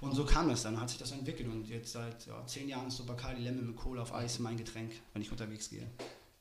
Und 0.00 0.14
so 0.14 0.24
kam 0.24 0.48
das 0.48 0.62
dann, 0.62 0.80
hat 0.80 0.88
sich 0.88 0.98
das 0.98 1.10
entwickelt. 1.10 1.48
Und 1.48 1.66
jetzt 1.68 1.92
seit 1.92 2.26
ja, 2.26 2.46
zehn 2.46 2.68
Jahren 2.68 2.88
ist 2.88 2.98
so 2.98 3.04
Bacardi 3.04 3.42
Lemon 3.42 3.66
mit 3.66 3.76
Cola 3.76 4.02
auf 4.02 4.14
Eis 4.14 4.38
mein 4.38 4.56
Getränk, 4.56 4.92
wenn 5.12 5.22
ich 5.22 5.32
unterwegs 5.32 5.68
gehe. 5.68 5.90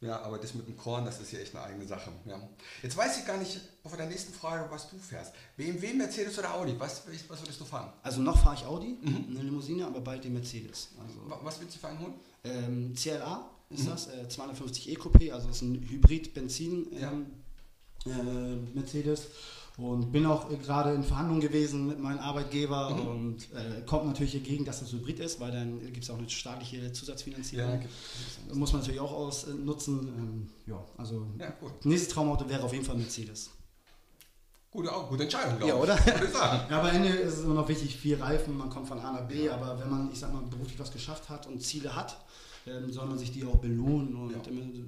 Ja, 0.01 0.21
aber 0.21 0.37
das 0.37 0.53
mit 0.53 0.67
dem 0.67 0.75
Korn, 0.75 1.05
das 1.05 1.19
ist 1.19 1.31
ja 1.31 1.39
echt 1.39 1.55
eine 1.55 1.63
eigene 1.63 1.87
Sache. 1.87 2.11
Ja. 2.25 2.39
Jetzt 2.83 2.97
weiß 2.97 3.19
ich 3.19 3.25
gar 3.25 3.37
nicht 3.37 3.59
auf 3.83 3.95
der 3.95 4.07
nächsten 4.07 4.33
Frage, 4.33 4.69
was 4.69 4.89
du 4.89 4.97
fährst. 4.97 5.33
BMW, 5.55 5.93
Mercedes 5.93 6.37
oder 6.37 6.53
Audi? 6.53 6.75
Was, 6.77 7.03
was 7.27 7.41
würdest 7.41 7.59
du 7.59 7.65
fahren? 7.65 7.93
Also 8.03 8.21
noch 8.21 8.37
fahre 8.37 8.55
ich 8.55 8.65
Audi, 8.65 8.97
mhm. 9.01 9.27
eine 9.29 9.43
Limousine, 9.43 9.85
aber 9.85 10.01
bald 10.01 10.23
den 10.23 10.33
Mercedes. 10.33 10.89
Also 10.99 11.43
was 11.43 11.59
willst 11.59 11.75
du 11.75 11.79
für 11.79 11.87
einen 11.87 11.99
holen? 11.99 12.13
Ähm, 12.43 12.93
CLA 12.93 13.49
ist 13.69 13.85
mhm. 13.85 13.89
das, 13.89 14.07
äh, 14.07 14.27
250 14.27 14.89
E-Coupé, 14.89 15.31
also 15.31 15.47
das 15.47 15.57
ist 15.57 15.61
ein 15.63 15.87
Hybrid-Benzin 15.89 16.87
ähm, 16.93 17.25
ja. 18.05 18.13
äh, 18.13 18.55
Mercedes. 18.73 19.27
Und 19.77 20.13
bin 20.13 20.25
auch 20.25 20.47
gerade 20.47 20.93
in 20.93 21.03
Verhandlungen 21.03 21.41
gewesen 21.41 21.87
mit 21.87 21.99
meinem 21.99 22.19
Arbeitgeber 22.19 22.91
mhm. 22.91 23.07
und 23.07 23.37
äh, 23.53 23.81
kommt 23.85 24.05
natürlich 24.05 24.31
dagegen, 24.31 24.63
dass 24.63 24.79
das 24.79 24.93
Hybrid 24.93 25.19
ist, 25.19 25.41
weil 25.41 25.51
dann 25.51 25.81
gibt 25.81 26.03
es 26.03 26.09
auch 26.09 26.17
eine 26.17 26.29
staatliche 26.29 26.93
Zusatzfinanzierung. 26.93 27.81
Ja. 27.81 28.55
Muss 28.55 28.71
man 28.71 28.81
natürlich 28.81 29.01
auch 29.01 29.11
ausnutzen. 29.11 30.07
Ähm, 30.07 30.49
ja, 30.65 30.81
also 30.97 31.27
ja, 31.37 31.53
nächstes 31.83 32.13
Traumauto 32.13 32.47
wäre 32.47 32.63
auf 32.63 32.71
jeden 32.71 32.85
Fall 32.85 32.95
Mercedes. 32.95 33.49
Gute, 34.71 34.93
auch, 34.93 35.09
gute 35.09 35.23
Entscheidung, 35.23 35.57
glaube 35.57 35.69
ja, 35.69 35.75
oder? 35.75 35.97
ich. 35.97 36.33
ja, 36.33 36.67
aber 36.69 36.89
am 36.89 36.95
Ende 36.95 37.09
ist 37.09 37.37
es 37.37 37.43
immer 37.43 37.55
noch 37.55 37.67
wichtig, 37.67 37.95
vier 37.95 38.21
Reifen, 38.21 38.57
man 38.57 38.69
kommt 38.69 38.87
von 38.87 38.99
A 38.99 39.11
nach 39.13 39.27
B, 39.27 39.49
aber 39.49 39.79
wenn 39.79 39.89
man, 39.89 40.11
ich 40.11 40.19
sag 40.19 40.33
mal, 40.33 40.41
beruflich 40.41 40.77
was 40.79 40.91
geschafft 40.91 41.29
hat 41.29 41.47
und 41.47 41.61
Ziele 41.61 41.95
hat, 41.95 42.17
ähm, 42.67 42.91
soll 42.91 43.05
man 43.05 43.17
sich 43.17 43.31
die 43.31 43.45
auch 43.45 43.57
belohnen 43.57 44.15
und 44.15 44.31
ja. 44.31 44.37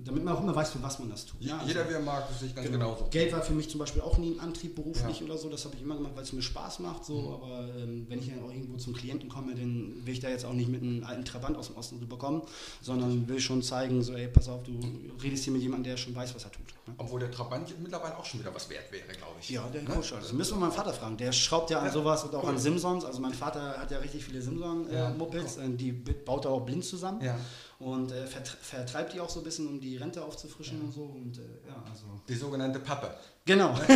damit 0.04 0.24
man 0.24 0.34
auch 0.34 0.42
immer 0.42 0.56
weiß, 0.56 0.72
für 0.72 0.82
was 0.82 0.98
man 1.00 1.10
das 1.10 1.26
tut. 1.26 1.40
Ja, 1.42 1.62
Jeder, 1.66 1.82
also, 1.82 1.92
wie 1.92 1.96
er 1.96 2.02
mag, 2.02 2.28
das 2.28 2.40
sehe 2.40 2.50
ich 2.50 2.56
ganz 2.56 2.68
genau. 2.68 2.86
genauso. 2.86 3.08
Geld 3.10 3.32
war 3.34 3.42
für 3.42 3.54
mich 3.54 3.70
zum 3.70 3.80
Beispiel 3.80 4.02
auch 4.02 4.18
nie 4.18 4.32
ein 4.32 4.40
Antrieb 4.40 4.76
beruflich 4.76 5.20
ja. 5.20 5.26
oder 5.26 5.38
so, 5.38 5.50
das 5.50 5.64
habe 5.66 5.76
ich 5.76 5.82
immer 5.82 5.96
gemacht, 5.96 6.14
weil 6.16 6.24
es 6.24 6.34
mir 6.34 6.42
Spaß 6.42 6.80
macht, 6.80 7.06
so, 7.06 7.22
mhm. 7.22 7.34
aber 7.34 7.70
ähm, 7.78 8.06
wenn 8.10 8.20
ich 8.20 8.30
dann 8.30 8.44
auch 8.44 8.52
irgendwo 8.52 8.78
zum 8.78 8.94
Klienten 8.94 9.30
komme, 9.30 9.54
dann 9.54 9.94
will 10.04 10.14
ich 10.14 10.20
da 10.20 10.30
jetzt 10.30 10.46
auch 10.46 10.54
nicht 10.54 10.70
mit 10.70 10.82
einem 10.82 11.04
alten 11.04 11.26
Trabant 11.26 11.56
aus 11.56 11.68
dem 11.68 11.78
Osten 11.78 11.98
rüberkommen, 11.98 12.42
sondern 12.82 13.28
will 13.28 13.40
schon 13.40 13.62
zeigen, 13.62 14.02
so, 14.02 14.14
ey, 14.14 14.28
pass 14.28 14.50
auf, 14.50 14.64
du 14.64 14.80
redest 15.22 15.44
hier 15.44 15.54
mit 15.54 15.62
jemandem, 15.62 15.92
der 15.92 15.98
schon 15.98 16.16
weiß, 16.16 16.34
was 16.34 16.44
er 16.44 16.52
tut. 16.52 16.77
Obwohl 16.98 17.20
der 17.20 17.32
Trabant 17.32 17.80
mittlerweile 17.82 18.18
auch 18.18 18.26
schon 18.26 18.40
wieder 18.40 18.54
was 18.54 18.70
wert 18.70 18.92
wäre, 18.92 19.08
glaube 19.08 19.36
ich. 19.40 19.50
Ja, 19.50 19.64
der 19.74 19.82
ne? 19.84 19.90
Coach, 19.90 20.12
das 20.12 20.32
müssen 20.34 20.56
wir 20.56 20.62
meinen 20.62 20.72
Vater 20.72 20.94
fragen, 20.94 21.18
der 21.18 21.32
schraubt 21.32 21.70
ja 21.70 21.80
an 21.80 21.92
sowas 21.92 22.24
und 22.24 22.34
auch 22.36 22.44
cool. 22.44 22.50
an 22.50 22.58
Simsons, 22.58 23.04
also 23.04 23.20
mein 23.20 23.34
Vater 23.34 23.78
hat 23.78 23.92
ja 23.92 23.98
richtig 24.00 24.24
viele 24.24 24.42
Simson-Mopeds, 24.42 25.58
äh, 25.58 25.70
die 25.70 25.92
baut 25.92 26.46
er 26.46 26.52
auch 26.52 26.62
blind 26.62 26.86
zusammen. 26.86 27.22
Ja 27.22 27.38
und 27.80 28.12
äh, 28.12 28.26
vertreibt 28.26 29.14
die 29.14 29.20
auch 29.20 29.30
so 29.30 29.40
ein 29.40 29.44
bisschen, 29.44 29.68
um 29.68 29.80
die 29.80 29.98
Rente 29.98 30.24
aufzufrischen 30.24 30.80
ja. 30.80 30.84
und 30.86 30.92
so. 30.92 31.04
Und, 31.04 31.38
äh, 31.38 31.42
ja, 31.68 31.84
also. 31.90 32.06
Die 32.28 32.34
sogenannte 32.34 32.80
Pappe. 32.80 33.14
Genau. 33.46 33.76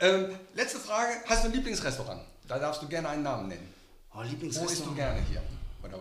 ähm, 0.00 0.26
letzte 0.54 0.78
Frage: 0.78 1.12
Hast 1.26 1.44
du 1.44 1.48
ein 1.48 1.54
Lieblingsrestaurant? 1.54 2.22
Da 2.48 2.58
darfst 2.58 2.82
du 2.82 2.88
gerne 2.88 3.08
einen 3.10 3.22
Namen 3.22 3.48
nennen. 3.48 3.72
Oh, 4.14 4.22
Lieblingsrestaurant. 4.22 4.68
Wo 4.68 4.72
isst 4.72 4.86
du 4.86 4.94
gerne 4.94 5.20
hier? 5.28 5.42
Oder 5.84 6.00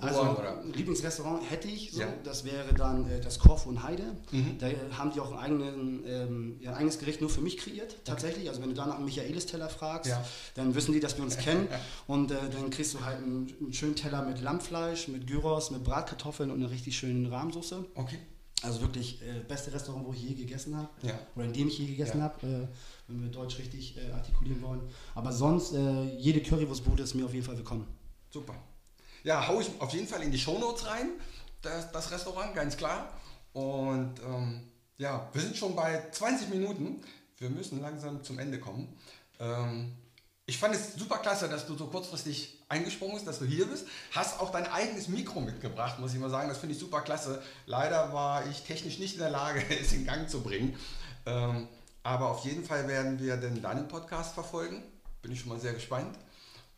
also, 0.00 0.20
oder? 0.22 0.62
Lieblingsrestaurant 0.74 1.50
hätte 1.50 1.68
ich 1.68 1.92
so, 1.92 2.00
ja. 2.00 2.08
das 2.24 2.44
wäre 2.44 2.74
dann 2.74 3.08
äh, 3.10 3.20
das 3.20 3.38
Korfu 3.38 3.70
und 3.70 3.82
Heide. 3.82 4.16
Mhm. 4.30 4.58
Da 4.58 4.68
haben 4.98 5.12
die 5.12 5.20
auch 5.20 5.32
ein, 5.32 5.38
eigenen, 5.38 6.02
ähm, 6.06 6.56
ja, 6.60 6.74
eigenes 6.74 6.98
Gericht 6.98 7.20
nur 7.20 7.30
für 7.30 7.40
mich 7.40 7.56
kreiert, 7.56 7.96
tatsächlich. 8.04 8.48
Also 8.48 8.60
wenn 8.60 8.68
du 8.68 8.74
da 8.74 8.86
nach 8.86 8.98
Michaelis 8.98 9.46
Teller 9.46 9.68
fragst, 9.68 10.10
ja. 10.10 10.24
dann 10.54 10.74
wissen 10.74 10.92
die, 10.92 11.00
dass 11.00 11.16
wir 11.16 11.24
uns 11.24 11.38
kennen. 11.38 11.68
Und 12.06 12.30
äh, 12.30 12.36
dann 12.50 12.70
kriegst 12.70 12.94
du 12.94 13.04
halt 13.04 13.18
einen, 13.18 13.52
einen, 13.60 13.72
schönen 13.72 13.96
Teller 13.96 14.22
mit 14.22 14.40
Lammfleisch, 14.40 15.08
mit 15.08 15.26
Gyros, 15.26 15.70
mit 15.70 15.84
Bratkartoffeln 15.84 16.50
und 16.50 16.58
eine 16.58 16.70
richtig 16.70 16.96
schöne 16.96 17.30
Rahmsoße. 17.30 17.86
Okay. 17.94 18.18
Also 18.62 18.80
wirklich 18.80 19.20
äh, 19.22 19.40
beste 19.46 19.72
Restaurant, 19.72 20.06
wo 20.06 20.12
ich 20.12 20.22
je 20.22 20.34
gegessen 20.34 20.76
habe. 20.76 20.88
Ja. 21.02 21.18
Oder 21.34 21.46
in 21.46 21.52
dem 21.52 21.68
ich 21.68 21.78
je 21.78 21.86
gegessen 21.86 22.18
Ja. 22.18 22.24
habe, 22.24 22.46
äh, 22.46 22.68
wenn 23.08 23.22
wir 23.22 23.30
Deutsch 23.30 23.58
richtig 23.58 23.96
äh, 23.96 24.12
artikulieren 24.12 24.62
wollen. 24.62 24.82
Aber 25.14 25.32
sonst, 25.32 25.72
äh, 25.72 26.04
jede 26.16 26.40
Currywurstbude 26.40 27.02
ist 27.02 27.14
mir 27.14 27.24
auf 27.24 27.34
jeden 27.34 27.44
Fall 27.44 27.56
willkommen. 27.56 27.86
Super. 28.30 28.54
Ja, 29.24 29.46
hau 29.46 29.60
ich 29.60 29.70
auf 29.78 29.92
jeden 29.92 30.08
Fall 30.08 30.22
in 30.22 30.30
die 30.30 30.38
Shownotes 30.38 30.86
rein, 30.86 31.10
das, 31.62 31.92
das 31.92 32.10
Restaurant, 32.10 32.54
ganz 32.54 32.76
klar. 32.76 33.12
Und 33.52 34.14
ähm, 34.20 34.62
ja, 34.98 35.28
wir 35.32 35.42
sind 35.42 35.56
schon 35.56 35.76
bei 35.76 36.02
20 36.10 36.48
Minuten. 36.48 37.02
Wir 37.38 37.50
müssen 37.50 37.80
langsam 37.80 38.22
zum 38.22 38.38
Ende 38.38 38.58
kommen. 38.58 38.96
Ähm, 39.38 39.96
ich 40.46 40.58
fand 40.58 40.74
es 40.74 40.94
super 40.94 41.18
klasse, 41.18 41.48
dass 41.48 41.66
du 41.66 41.76
so 41.76 41.86
kurzfristig 41.86 42.62
eingesprungen 42.68 43.14
bist, 43.14 43.26
dass 43.26 43.38
du 43.38 43.44
hier 43.44 43.66
bist. 43.66 43.86
Hast 44.10 44.40
auch 44.40 44.50
dein 44.50 44.66
eigenes 44.66 45.08
Mikro 45.08 45.40
mitgebracht, 45.40 45.98
muss 45.98 46.12
ich 46.12 46.18
mal 46.18 46.30
sagen. 46.30 46.48
Das 46.48 46.58
finde 46.58 46.74
ich 46.74 46.80
super 46.80 47.00
klasse. 47.00 47.42
Leider 47.66 48.12
war 48.12 48.46
ich 48.48 48.62
technisch 48.62 48.98
nicht 48.98 49.14
in 49.14 49.20
der 49.20 49.30
Lage, 49.30 49.62
es 49.80 49.92
in 49.92 50.04
Gang 50.04 50.28
zu 50.28 50.40
bringen. 50.40 50.76
Ähm, 51.26 51.68
aber 52.02 52.30
auf 52.30 52.44
jeden 52.44 52.64
Fall 52.64 52.88
werden 52.88 53.20
wir 53.20 53.36
den 53.36 53.62
deinen 53.62 53.86
Podcast 53.86 54.34
verfolgen. 54.34 54.82
Bin 55.20 55.30
ich 55.30 55.40
schon 55.40 55.50
mal 55.50 55.60
sehr 55.60 55.74
gespannt. 55.74 56.18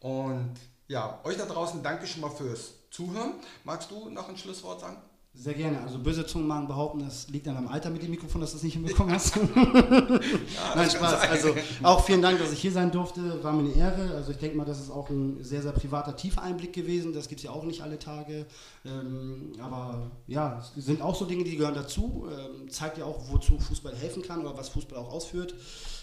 Und 0.00 0.54
ja, 0.88 1.20
euch 1.25 1.37
da 1.37 1.47
draußen 1.47 1.83
danke 1.83 2.07
schon 2.07 2.20
mal 2.20 2.31
fürs 2.31 2.73
Zuhören. 2.90 3.35
Magst 3.64 3.90
du 3.90 4.09
noch 4.11 4.29
ein 4.29 4.37
Schlusswort 4.37 4.81
sagen? 4.81 4.97
Sehr 5.37 5.55
gerne. 5.55 5.81
Also 5.81 5.99
böse 5.99 6.25
Zungen 6.25 6.47
machen 6.47 6.68
behaupten, 6.68 7.01
das 7.01 7.29
liegt 7.29 7.49
an 7.49 7.57
deinem 7.57 7.66
Alter 7.66 7.90
mit 7.90 8.01
dem 8.05 8.11
Mikrofon, 8.11 8.40
dass 8.40 8.53
du 8.53 8.59
es 8.59 8.62
nicht 8.62 8.75
hinbekommen 8.75 9.12
hast. 9.12 9.35
Ja, 9.37 10.77
Nein, 10.77 10.88
Spaß. 10.88 11.11
sein. 11.11 11.31
Also 11.31 11.55
auch 11.83 12.05
vielen 12.05 12.23
Dank, 12.23 12.38
dass 12.38 12.53
ich 12.53 12.61
hier 12.61 12.70
sein 12.70 12.92
durfte. 12.92 13.42
War 13.42 13.53
mir 13.53 13.68
eine 13.68 13.73
Ehre. 13.75 14.14
Also 14.14 14.31
ich 14.31 14.38
denke 14.38 14.57
mal, 14.57 14.64
das 14.64 14.79
ist 14.79 14.90
auch 14.90 15.11
ein 15.11 15.42
sehr, 15.42 15.61
sehr 15.61 15.73
privater, 15.73 16.14
tiefer 16.14 16.40
Einblick 16.42 16.73
gewesen. 16.73 17.12
Das 17.12 17.27
gibt 17.27 17.40
es 17.40 17.44
ja 17.47 17.51
auch 17.51 17.64
nicht 17.64 17.81
alle 17.81 17.99
Tage. 17.99 18.47
Ähm, 18.85 19.55
aber 19.61 20.12
ja, 20.29 20.62
es 20.77 20.85
sind 20.85 21.03
auch 21.03 21.16
so 21.16 21.25
Dinge, 21.25 21.42
die 21.42 21.57
gehören 21.57 21.75
dazu. 21.75 22.29
Ähm, 22.31 22.70
zeigt 22.70 22.99
ja 22.99 23.05
auch, 23.05 23.18
wozu 23.29 23.59
Fußball 23.59 23.97
helfen 23.97 24.23
kann 24.23 24.40
oder 24.40 24.57
was 24.57 24.68
Fußball 24.68 24.99
auch 25.01 25.12
ausführt. 25.12 25.53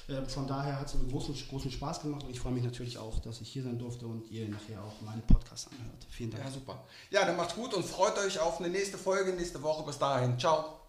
Ähm, 0.09 0.27
von 0.27 0.47
daher 0.47 0.79
hat 0.79 0.87
es 0.87 0.95
einen 0.95 1.09
großen, 1.09 1.35
großen 1.49 1.71
Spaß 1.71 2.01
gemacht 2.01 2.23
und 2.23 2.31
ich 2.31 2.39
freue 2.39 2.53
mich 2.53 2.63
natürlich 2.63 2.97
auch, 2.97 3.19
dass 3.19 3.41
ich 3.41 3.49
hier 3.49 3.63
sein 3.63 3.77
durfte 3.77 4.07
und 4.07 4.29
ihr 4.29 4.47
nachher 4.49 4.83
auch 4.83 5.01
meine 5.01 5.21
Podcasts 5.21 5.67
anhört. 5.71 6.05
Vielen 6.09 6.31
Dank. 6.31 6.43
Ja, 6.43 6.51
super. 6.51 6.83
Ja, 7.09 7.25
dann 7.25 7.37
macht's 7.37 7.55
gut 7.55 7.73
und 7.73 7.85
freut 7.85 8.17
euch 8.17 8.39
auf 8.39 8.59
eine 8.59 8.69
nächste 8.69 8.97
Folge 8.97 9.33
nächste 9.33 9.61
Woche. 9.61 9.85
Bis 9.85 9.97
dahin. 9.97 10.37
Ciao. 10.39 10.80